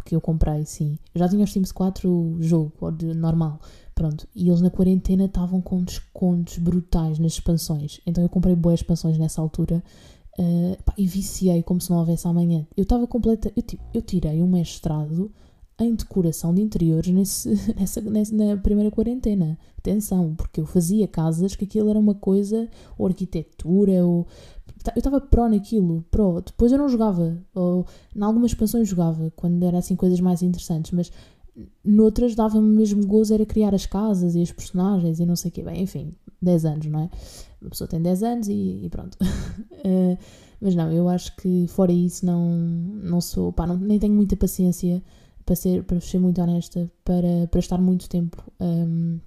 porque 0.08 0.16
eu 0.16 0.22
comprei, 0.22 0.64
sim. 0.64 0.98
Eu 1.14 1.18
já 1.18 1.28
tinha 1.28 1.44
os 1.44 1.52
Sims 1.52 1.70
4 1.70 2.38
jogo, 2.40 2.72
normal, 3.14 3.60
pronto, 3.94 4.26
e 4.34 4.48
eles 4.48 4.62
na 4.62 4.70
quarentena 4.70 5.26
estavam 5.26 5.60
com 5.60 5.84
descontos 5.84 6.56
brutais 6.56 7.18
nas 7.18 7.32
expansões, 7.32 8.00
então 8.06 8.24
eu 8.24 8.28
comprei 8.30 8.56
boas 8.56 8.80
expansões 8.80 9.18
nessa 9.18 9.42
altura 9.42 9.84
uh, 10.38 10.82
pá, 10.82 10.94
e 10.96 11.06
viciei 11.06 11.62
como 11.62 11.78
se 11.78 11.90
não 11.90 11.98
houvesse 11.98 12.26
amanhã. 12.26 12.66
Eu 12.74 12.84
estava 12.84 13.06
completa, 13.06 13.52
eu, 13.54 13.62
eu 13.92 14.00
tirei 14.00 14.42
um 14.42 14.48
mestrado 14.48 15.30
em 15.78 15.94
decoração 15.94 16.54
de 16.54 16.62
interiores 16.62 17.12
nesse, 17.12 17.50
nessa, 17.78 18.00
nessa, 18.00 18.34
na 18.34 18.56
primeira 18.56 18.90
quarentena. 18.90 19.58
Atenção, 19.78 20.34
porque 20.34 20.60
eu 20.60 20.66
fazia 20.66 21.06
casas 21.06 21.54
que 21.54 21.64
aquilo 21.64 21.90
era 21.90 21.98
uma 21.98 22.14
coisa, 22.14 22.66
ou 22.96 23.06
arquitetura, 23.06 24.04
ou. 24.06 24.26
Eu 24.94 24.98
estava 24.98 25.20
pró 25.20 25.48
naquilo, 25.48 26.04
pró. 26.10 26.40
Depois 26.40 26.72
eu 26.72 26.78
não 26.78 26.88
jogava, 26.88 27.36
ou 27.54 27.86
em 28.14 28.22
algumas 28.22 28.52
expansões 28.52 28.88
jogava, 28.88 29.32
quando 29.34 29.62
era 29.64 29.78
assim 29.78 29.96
coisas 29.96 30.20
mais 30.20 30.42
interessantes, 30.42 30.92
mas 30.92 31.10
noutras 31.84 32.34
dava-me 32.34 32.76
mesmo 32.76 33.04
gozo 33.06 33.34
era 33.34 33.44
criar 33.44 33.74
as 33.74 33.86
casas 33.86 34.36
e 34.36 34.42
os 34.42 34.52
personagens 34.52 35.18
e 35.18 35.26
não 35.26 35.36
sei 35.36 35.50
o 35.50 35.52
quê. 35.52 35.62
Bem, 35.62 35.82
enfim, 35.82 36.14
10 36.40 36.64
anos, 36.64 36.86
não 36.86 37.00
é? 37.00 37.10
Uma 37.60 37.70
pessoa 37.70 37.88
tem 37.88 38.00
10 38.00 38.22
anos 38.22 38.48
e, 38.48 38.84
e 38.84 38.88
pronto. 38.88 39.16
uh, 39.20 40.18
mas 40.60 40.74
não, 40.74 40.92
eu 40.92 41.08
acho 41.08 41.34
que 41.36 41.66
fora 41.68 41.92
isso 41.92 42.24
não, 42.24 42.48
não 42.48 43.20
sou, 43.20 43.52
pá, 43.52 43.66
não, 43.66 43.76
nem 43.76 43.98
tenho 43.98 44.14
muita 44.14 44.36
paciência 44.36 45.02
para 45.44 45.56
ser, 45.56 45.82
para 45.84 46.00
ser 46.00 46.18
muito 46.18 46.40
honesta, 46.40 46.90
para, 47.04 47.46
para 47.50 47.60
estar 47.60 47.78
muito 47.78 48.08
tempo 48.08 48.42
um, 48.60 49.18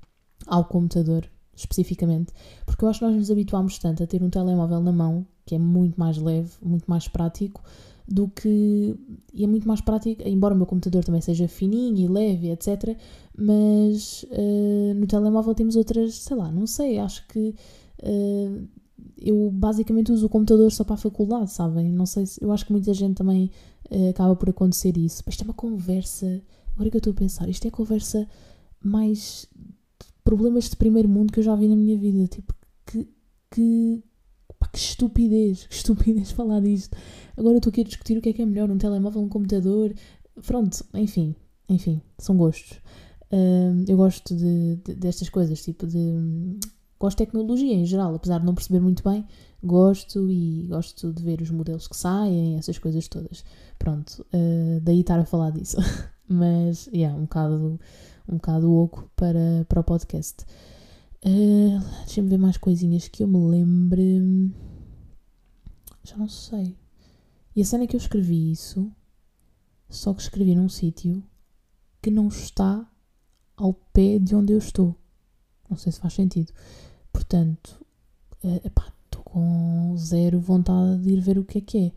ao 0.45 0.65
computador, 0.65 1.27
especificamente, 1.61 2.33
porque 2.65 2.83
eu 2.83 2.89
acho 2.89 2.99
que 2.99 3.05
nós 3.05 3.15
nos 3.15 3.31
habituámos 3.31 3.77
tanto 3.79 4.03
a 4.03 4.07
ter 4.07 4.21
um 4.21 4.29
telemóvel 4.29 4.81
na 4.81 4.91
mão, 4.91 5.25
que 5.45 5.55
é 5.55 5.59
muito 5.59 5.99
mais 5.99 6.17
leve, 6.17 6.51
muito 6.61 6.85
mais 6.85 7.07
prático, 7.07 7.61
do 8.07 8.27
que. 8.27 8.95
E 9.33 9.43
é 9.43 9.47
muito 9.47 9.67
mais 9.67 9.81
prático, 9.81 10.21
embora 10.27 10.53
o 10.53 10.57
meu 10.57 10.65
computador 10.65 11.03
também 11.03 11.21
seja 11.21 11.47
fininho 11.47 11.97
e 11.97 12.07
leve, 12.07 12.51
etc. 12.51 12.97
Mas 13.37 14.23
uh, 14.23 14.93
no 14.95 15.07
telemóvel 15.07 15.55
temos 15.55 15.75
outras, 15.75 16.15
sei 16.15 16.35
lá, 16.35 16.51
não 16.51 16.67
sei, 16.67 16.99
acho 16.99 17.25
que. 17.27 17.55
Uh, 18.03 18.67
eu 19.17 19.51
basicamente 19.51 20.11
uso 20.11 20.25
o 20.25 20.29
computador 20.29 20.71
só 20.71 20.83
para 20.83 20.95
a 20.95 20.97
faculdade, 20.97 21.51
sabem? 21.51 21.91
Não 21.91 22.05
sei 22.05 22.25
se. 22.25 22.43
Eu 22.43 22.51
acho 22.51 22.65
que 22.65 22.71
muita 22.71 22.93
gente 22.93 23.15
também 23.15 23.49
uh, 23.89 24.09
acaba 24.09 24.35
por 24.35 24.49
acontecer 24.49 24.97
isso. 24.97 25.23
Isto 25.27 25.43
é 25.43 25.45
uma 25.45 25.53
conversa. 25.53 26.41
Agora 26.73 26.89
que 26.89 26.97
eu 26.97 26.99
estou 26.99 27.11
a 27.11 27.15
pensar, 27.15 27.47
isto 27.49 27.65
é 27.65 27.69
a 27.69 27.71
conversa 27.71 28.27
mais. 28.83 29.47
Problemas 30.23 30.69
de 30.69 30.75
primeiro 30.75 31.09
mundo 31.09 31.31
que 31.31 31.39
eu 31.39 31.43
já 31.43 31.55
vi 31.55 31.67
na 31.67 31.75
minha 31.75 31.97
vida. 31.97 32.27
Tipo, 32.27 32.53
que. 32.85 33.07
que 33.49 34.03
que 34.71 34.77
estupidez, 34.77 35.65
que 35.65 35.73
estupidez 35.73 36.31
falar 36.31 36.61
disto. 36.61 36.95
Agora 37.35 37.57
estou 37.57 37.71
aqui 37.71 37.81
a 37.81 37.83
discutir 37.83 38.17
o 38.17 38.21
que 38.21 38.29
é 38.29 38.33
que 38.33 38.41
é 38.41 38.45
melhor, 38.45 38.69
um 38.69 38.77
telemóvel, 38.77 39.21
um 39.21 39.29
computador. 39.29 39.93
Pronto, 40.45 40.85
enfim, 40.93 41.35
enfim, 41.67 42.01
são 42.17 42.37
gostos. 42.37 42.79
Uh, 43.31 43.83
eu 43.87 43.97
gosto 43.97 44.35
de, 44.35 44.75
de, 44.77 44.95
destas 44.95 45.29
coisas, 45.29 45.61
tipo 45.63 45.87
de. 45.87 46.59
Gosto 46.99 47.17
de 47.17 47.25
tecnologia 47.25 47.73
em 47.73 47.85
geral, 47.85 48.13
apesar 48.13 48.39
de 48.39 48.45
não 48.45 48.53
perceber 48.53 48.79
muito 48.79 49.03
bem, 49.03 49.25
gosto 49.63 50.29
e 50.29 50.67
gosto 50.69 51.11
de 51.11 51.23
ver 51.23 51.41
os 51.41 51.49
modelos 51.49 51.87
que 51.87 51.97
saem, 51.97 52.57
essas 52.57 52.77
coisas 52.77 53.07
todas. 53.07 53.43
Pronto, 53.79 54.23
uh, 54.33 54.79
daí 54.81 54.99
estar 54.99 55.19
a 55.19 55.25
falar 55.25 55.49
disso. 55.49 55.77
Mas, 56.27 56.87
é 56.89 56.97
yeah, 56.97 57.17
um 57.17 57.23
bocado, 57.23 57.79
um 58.27 58.35
bocado 58.35 58.73
oco 58.73 59.09
para, 59.15 59.65
para 59.67 59.81
o 59.81 59.83
podcast. 59.83 60.45
Uh, 61.25 61.79
Deixa-me 62.05 62.29
ver 62.29 62.37
mais 62.37 62.57
coisinhas 62.57 63.07
que 63.07 63.23
eu 63.23 63.27
me 63.27 63.37
lembre. 63.37 64.51
Já 66.03 66.17
não 66.17 66.29
sei. 66.29 66.77
E 67.55 67.61
a 67.61 67.65
cena 67.65 67.83
é 67.83 67.87
que 67.87 67.95
eu 67.95 67.99
escrevi 67.99 68.51
isso, 68.51 68.91
só 69.89 70.13
que 70.13 70.21
escrevi 70.21 70.55
num 70.55 70.69
sítio 70.69 71.21
que 72.01 72.09
não 72.09 72.29
está 72.29 72.89
ao 73.57 73.73
pé 73.73 74.17
de 74.17 74.33
onde 74.35 74.53
eu 74.53 74.57
estou. 74.57 74.95
Não 75.69 75.77
sei 75.77 75.91
se 75.91 75.99
faz 75.99 76.13
sentido. 76.13 76.53
Portanto, 77.11 77.85
uh, 78.43 78.61
epá, 78.65 78.91
com 79.31 79.95
zero 79.97 80.39
vontade 80.39 81.01
de 81.01 81.11
ir 81.11 81.21
ver 81.21 81.37
o 81.37 81.45
que 81.45 81.59
é 81.59 81.61
que 81.61 81.77
é. 81.77 81.91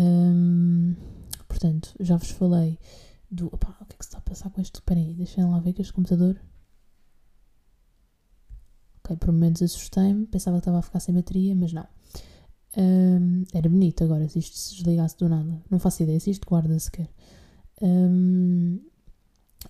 Um, 0.00 0.94
portanto, 1.46 1.94
já 2.00 2.16
vos 2.16 2.30
falei 2.30 2.78
do. 3.32 3.46
O 3.46 3.58
que 3.86 3.94
é 3.94 3.96
que 3.96 4.04
se 4.04 4.08
está 4.08 4.18
a 4.18 4.20
passar 4.20 4.50
com 4.50 4.60
este? 4.60 4.76
Espera 4.76 5.00
aí, 5.00 5.14
deixem 5.14 5.44
lá 5.44 5.58
ver 5.58 5.72
que 5.72 5.82
este 5.82 5.92
computador. 5.92 6.38
Ok, 8.98 9.16
por 9.16 9.32
momentos 9.32 9.62
assustei-me, 9.62 10.26
pensava 10.26 10.58
que 10.58 10.60
estava 10.60 10.78
a 10.78 10.82
ficar 10.82 11.00
sem 11.00 11.14
bateria, 11.14 11.54
mas 11.56 11.72
não. 11.72 11.86
Um, 12.76 13.44
era 13.52 13.68
bonito 13.68 14.02
agora 14.02 14.28
se 14.28 14.38
isto 14.38 14.56
se 14.56 14.76
desligasse 14.76 15.16
do 15.18 15.28
nada. 15.28 15.62
Não 15.70 15.78
faço 15.78 16.02
ideia 16.02 16.20
se 16.20 16.30
isto 16.30 16.46
guarda 16.46 16.78
sequer. 16.78 17.10
Um, 17.80 18.80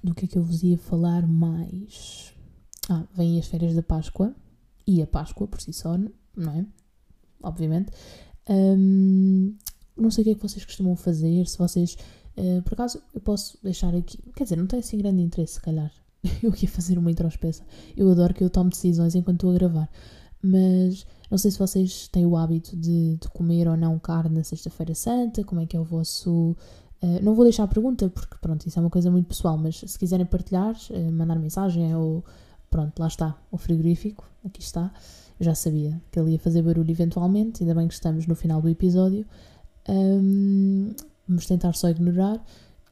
do 0.02 0.14
que 0.14 0.26
é 0.26 0.28
que 0.28 0.38
eu 0.38 0.42
vos 0.42 0.62
ia 0.62 0.76
falar 0.76 1.26
mais? 1.26 2.34
Ah, 2.88 3.04
vêm 3.14 3.38
as 3.38 3.46
férias 3.46 3.74
da 3.74 3.82
Páscoa 3.82 4.34
e 4.86 5.00
a 5.00 5.06
Páscoa 5.06 5.46
por 5.46 5.60
si 5.60 5.72
só, 5.72 5.96
não 5.96 6.52
é? 6.52 6.66
Obviamente. 7.42 7.90
Um, 8.48 9.56
não 9.96 10.10
sei 10.10 10.22
o 10.22 10.24
que 10.24 10.30
é 10.30 10.34
que 10.34 10.42
vocês 10.42 10.64
costumam 10.64 10.96
fazer, 10.96 11.46
se 11.46 11.58
vocês. 11.58 11.96
Uh, 12.36 12.62
por 12.62 12.74
acaso, 12.74 13.02
eu 13.14 13.20
posso 13.20 13.58
deixar 13.62 13.94
aqui. 13.94 14.18
Quer 14.34 14.44
dizer, 14.44 14.56
não 14.56 14.66
tem 14.66 14.80
assim 14.80 14.98
grande 14.98 15.22
interesse, 15.22 15.54
se 15.54 15.60
calhar. 15.60 15.92
Eu 16.42 16.50
aqui 16.50 16.66
fazer 16.66 16.98
uma 16.98 17.10
introspeção. 17.10 17.66
Eu 17.96 18.10
adoro 18.10 18.32
que 18.32 18.44
eu 18.44 18.48
tome 18.48 18.70
decisões 18.70 19.14
enquanto 19.16 19.38
estou 19.38 19.50
a 19.50 19.54
gravar. 19.54 19.90
Mas 20.40 21.06
não 21.30 21.38
sei 21.38 21.50
se 21.50 21.58
vocês 21.58 22.08
têm 22.08 22.26
o 22.26 22.36
hábito 22.36 22.76
de, 22.76 23.16
de 23.16 23.28
comer 23.28 23.68
ou 23.68 23.76
não 23.76 23.98
carne 23.98 24.36
na 24.36 24.44
Sexta-feira 24.44 24.94
Santa, 24.94 25.44
como 25.44 25.60
é 25.60 25.66
que 25.66 25.76
é 25.76 25.80
o 25.80 25.84
vosso. 25.84 26.56
Uh, 27.02 27.22
não 27.22 27.34
vou 27.34 27.44
deixar 27.44 27.64
a 27.64 27.68
pergunta, 27.68 28.08
porque 28.08 28.36
pronto, 28.40 28.66
isso 28.66 28.78
é 28.78 28.82
uma 28.82 28.90
coisa 28.90 29.10
muito 29.10 29.26
pessoal, 29.26 29.56
mas 29.58 29.78
se 29.78 29.98
quiserem 29.98 30.26
partilhar, 30.26 30.76
uh, 30.90 31.12
mandar 31.12 31.38
mensagem 31.38 31.94
ou. 31.94 32.24
Pronto, 32.70 32.98
lá 32.98 33.06
está, 33.06 33.36
o 33.50 33.58
frigorífico, 33.58 34.24
aqui 34.44 34.62
está. 34.62 34.90
Eu 35.38 35.44
já 35.44 35.54
sabia 35.54 36.00
que 36.10 36.18
ele 36.18 36.32
ia 36.32 36.38
fazer 36.38 36.62
barulho 36.62 36.90
eventualmente, 36.90 37.62
ainda 37.62 37.74
bem 37.74 37.86
que 37.86 37.94
estamos 37.94 38.26
no 38.26 38.34
final 38.34 38.62
do 38.62 38.68
episódio. 38.68 39.26
Um, 39.88 40.94
vamos 41.26 41.46
tentar 41.46 41.72
só 41.74 41.88
ignorar. 41.88 42.42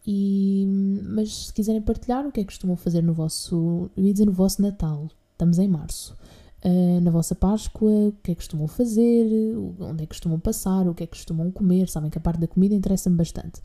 E, 0.06 0.66
mas 1.04 1.46
se 1.46 1.52
quiserem 1.52 1.82
partilhar 1.82 2.26
o 2.26 2.32
que 2.32 2.40
é 2.40 2.42
que 2.42 2.48
costumam 2.48 2.76
fazer 2.76 3.02
no 3.02 3.12
vosso. 3.12 3.90
Eu 3.96 4.04
ia 4.04 4.12
dizer 4.12 4.26
no 4.26 4.32
vosso 4.32 4.62
Natal, 4.62 5.08
estamos 5.32 5.58
em 5.58 5.68
março. 5.68 6.16
Uh, 6.64 7.00
na 7.00 7.10
vossa 7.10 7.34
Páscoa, 7.34 8.08
o 8.08 8.12
que 8.22 8.32
é 8.32 8.34
que 8.34 8.40
costumam 8.40 8.68
fazer, 8.68 9.56
onde 9.78 10.02
é 10.02 10.06
que 10.06 10.08
costumam 10.08 10.38
passar, 10.38 10.86
o 10.86 10.94
que 10.94 11.04
é 11.04 11.06
que 11.06 11.16
costumam 11.16 11.50
comer. 11.50 11.88
Sabem 11.88 12.10
que 12.10 12.18
a 12.18 12.20
parte 12.20 12.40
da 12.40 12.46
comida 12.46 12.74
interessa-me 12.74 13.16
bastante. 13.16 13.60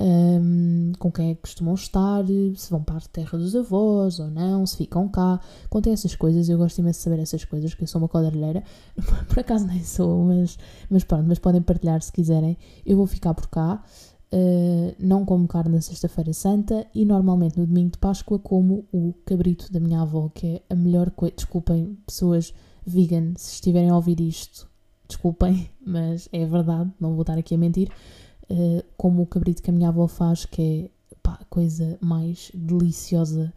Um, 0.00 0.92
com 0.98 1.12
quem 1.12 1.30
é 1.30 1.34
que 1.36 1.42
costumam 1.42 1.74
estar, 1.74 2.24
se 2.56 2.68
vão 2.68 2.82
para 2.82 2.96
a 2.96 3.00
terra 3.00 3.38
dos 3.38 3.54
avós 3.54 4.18
ou 4.18 4.28
não, 4.28 4.66
se 4.66 4.76
ficam 4.76 5.08
cá. 5.08 5.40
Contem 5.70 5.92
essas 5.92 6.16
coisas, 6.16 6.48
eu 6.48 6.58
gosto 6.58 6.78
imenso 6.78 6.98
de 6.98 7.04
saber 7.04 7.20
essas 7.20 7.44
coisas, 7.44 7.74
que 7.74 7.82
eu 7.82 7.86
sou 7.86 8.00
uma 8.00 8.08
quadrilheira. 8.08 8.62
Por 9.28 9.38
acaso 9.38 9.66
nem 9.66 9.82
sou, 9.84 10.24
mas, 10.24 10.58
mas 10.90 11.04
pronto, 11.04 11.26
mas 11.28 11.38
podem 11.38 11.62
partilhar 11.62 12.02
se 12.02 12.12
quiserem. 12.12 12.58
Eu 12.84 12.96
vou 12.96 13.06
ficar 13.06 13.34
por 13.34 13.46
cá. 13.48 13.82
Uh, 14.32 14.92
não 14.98 15.24
como 15.24 15.46
carne 15.46 15.76
na 15.76 15.80
Sexta-feira 15.80 16.32
Santa 16.32 16.84
e 16.92 17.04
normalmente 17.04 17.56
no 17.56 17.64
domingo 17.64 17.92
de 17.92 17.98
Páscoa 17.98 18.36
como 18.36 18.84
o 18.92 19.14
cabrito 19.24 19.72
da 19.72 19.78
minha 19.78 20.00
avó, 20.00 20.28
que 20.28 20.46
é 20.46 20.62
a 20.68 20.74
melhor 20.74 21.12
coisa. 21.12 21.36
Desculpem, 21.36 21.96
pessoas 22.04 22.52
vegan, 22.84 23.34
se 23.36 23.54
estiverem 23.54 23.90
a 23.90 23.94
ouvir 23.94 24.20
isto, 24.20 24.68
desculpem, 25.06 25.70
mas 25.86 26.28
é 26.32 26.44
verdade, 26.44 26.90
não 26.98 27.12
vou 27.12 27.20
estar 27.20 27.38
aqui 27.38 27.54
a 27.54 27.58
mentir. 27.58 27.88
Uh, 28.50 28.84
como 28.96 29.22
o 29.22 29.26
cabrito 29.26 29.62
que 29.62 29.70
a 29.70 29.72
minha 29.72 29.88
avó 29.88 30.06
faz, 30.06 30.44
que 30.44 30.62
é 30.62 31.16
pá, 31.22 31.38
a 31.40 31.44
coisa 31.46 31.98
mais 32.00 32.50
deliciosa 32.54 33.52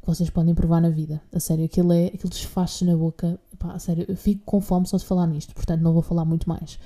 que 0.00 0.06
vocês 0.06 0.30
podem 0.30 0.54
provar 0.54 0.80
na 0.80 0.90
vida. 0.90 1.20
A 1.32 1.40
sério, 1.40 1.64
aquilo, 1.64 1.92
é, 1.92 2.06
aquilo 2.06 2.30
desfaz 2.30 2.82
na 2.82 2.96
boca. 2.96 3.38
Pá, 3.58 3.72
a 3.72 3.78
sério, 3.78 4.04
eu 4.08 4.16
fico 4.16 4.42
com 4.44 4.60
fome 4.60 4.86
só 4.86 4.96
de 4.96 5.04
falar 5.04 5.26
nisto, 5.26 5.54
portanto 5.54 5.80
não 5.80 5.92
vou 5.92 6.02
falar 6.02 6.24
muito 6.24 6.48
mais. 6.48 6.78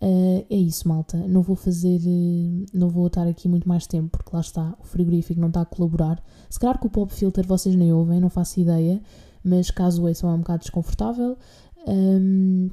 Uh, 0.00 0.44
é 0.50 0.56
isso, 0.56 0.86
malta. 0.86 1.16
Não 1.16 1.42
vou 1.42 1.56
fazer. 1.56 2.00
Uh, 2.04 2.66
não 2.74 2.88
vou 2.88 3.06
estar 3.06 3.26
aqui 3.26 3.48
muito 3.48 3.68
mais 3.68 3.86
tempo, 3.86 4.10
porque 4.10 4.30
lá 4.32 4.40
está, 4.40 4.74
o 4.80 4.84
frigorífico 4.84 5.40
não 5.40 5.48
está 5.48 5.62
a 5.62 5.64
colaborar. 5.64 6.22
Se 6.50 6.58
calhar 6.58 6.78
que 6.78 6.86
o 6.86 6.90
pop 6.90 7.12
filter 7.12 7.46
vocês 7.46 7.74
nem 7.74 7.92
ouvem, 7.92 8.20
não 8.20 8.28
faço 8.28 8.60
ideia, 8.60 9.00
mas 9.42 9.70
caso 9.70 10.06
ouçam 10.06 10.30
é 10.30 10.34
um 10.34 10.38
bocado 10.38 10.60
desconfortável. 10.60 11.36
Um, 11.86 12.68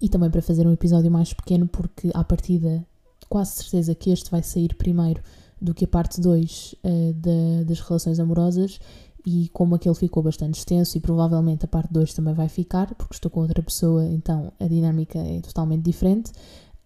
e 0.00 0.08
também 0.08 0.30
para 0.30 0.40
fazer 0.40 0.66
um 0.66 0.72
episódio 0.72 1.10
mais 1.10 1.32
pequeno, 1.32 1.68
porque 1.68 2.10
à 2.14 2.24
partida, 2.24 2.84
quase 3.32 3.52
certeza 3.52 3.94
que 3.94 4.10
este 4.10 4.30
vai 4.30 4.42
sair 4.42 4.74
primeiro 4.74 5.22
do 5.58 5.72
que 5.72 5.86
a 5.86 5.88
parte 5.88 6.20
2 6.20 6.74
uh, 6.74 6.78
ah, 6.84 7.64
das 7.64 7.80
relações 7.80 8.20
amorosas. 8.20 8.78
E 9.24 9.48
como 9.54 9.74
aquele 9.74 9.94
ficou 9.94 10.22
bastante 10.22 10.58
extenso, 10.58 10.98
e 10.98 11.00
provavelmente 11.00 11.64
a 11.64 11.68
parte 11.68 11.90
2 11.90 12.12
também 12.12 12.34
vai 12.34 12.48
ficar, 12.48 12.94
porque 12.94 13.14
estou 13.14 13.30
com 13.30 13.40
outra 13.40 13.62
pessoa, 13.62 14.04
então 14.04 14.52
a 14.60 14.66
dinâmica 14.66 15.18
é 15.18 15.40
totalmente 15.40 15.82
diferente 15.82 16.30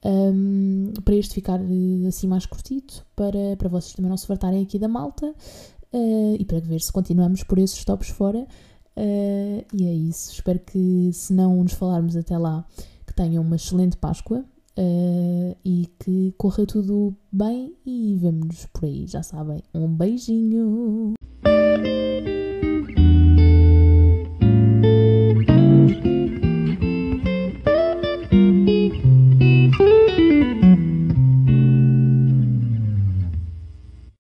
um, 0.04 0.92
para 1.02 1.16
este 1.16 1.34
ficar 1.34 1.58
eh, 1.60 2.06
assim 2.06 2.28
mais 2.28 2.46
curtito, 2.46 3.04
para, 3.16 3.56
para 3.56 3.68
vocês 3.68 3.94
também 3.94 4.10
não 4.10 4.16
se 4.16 4.26
fartarem 4.26 4.62
aqui 4.62 4.78
da 4.78 4.86
malta 4.86 5.26
uh, 5.26 6.36
e 6.38 6.44
para 6.44 6.60
ver 6.60 6.80
se 6.80 6.92
continuamos 6.92 7.42
por 7.42 7.58
esses 7.58 7.84
tops 7.84 8.10
fora. 8.10 8.46
Uh, 8.96 9.64
e 9.72 9.84
é 9.84 9.92
isso. 9.92 10.30
Espero 10.30 10.60
que, 10.60 11.10
se 11.12 11.32
não 11.32 11.60
nos 11.60 11.72
falarmos 11.72 12.16
até 12.16 12.38
lá, 12.38 12.64
que 13.04 13.14
tenham 13.14 13.42
uma 13.42 13.56
excelente 13.56 13.96
Páscoa 13.96 14.44
uh, 14.78 15.56
e 15.64 15.88
que 15.98 16.34
corra 16.36 16.66
tudo 16.66 17.16
bem. 17.32 17.74
E 17.84 18.16
vemo-nos 18.16 18.66
por 18.66 18.84
aí, 18.84 19.06
já 19.06 19.22
sabem. 19.22 19.62
Um 19.74 19.88
beijinho! 19.88 21.14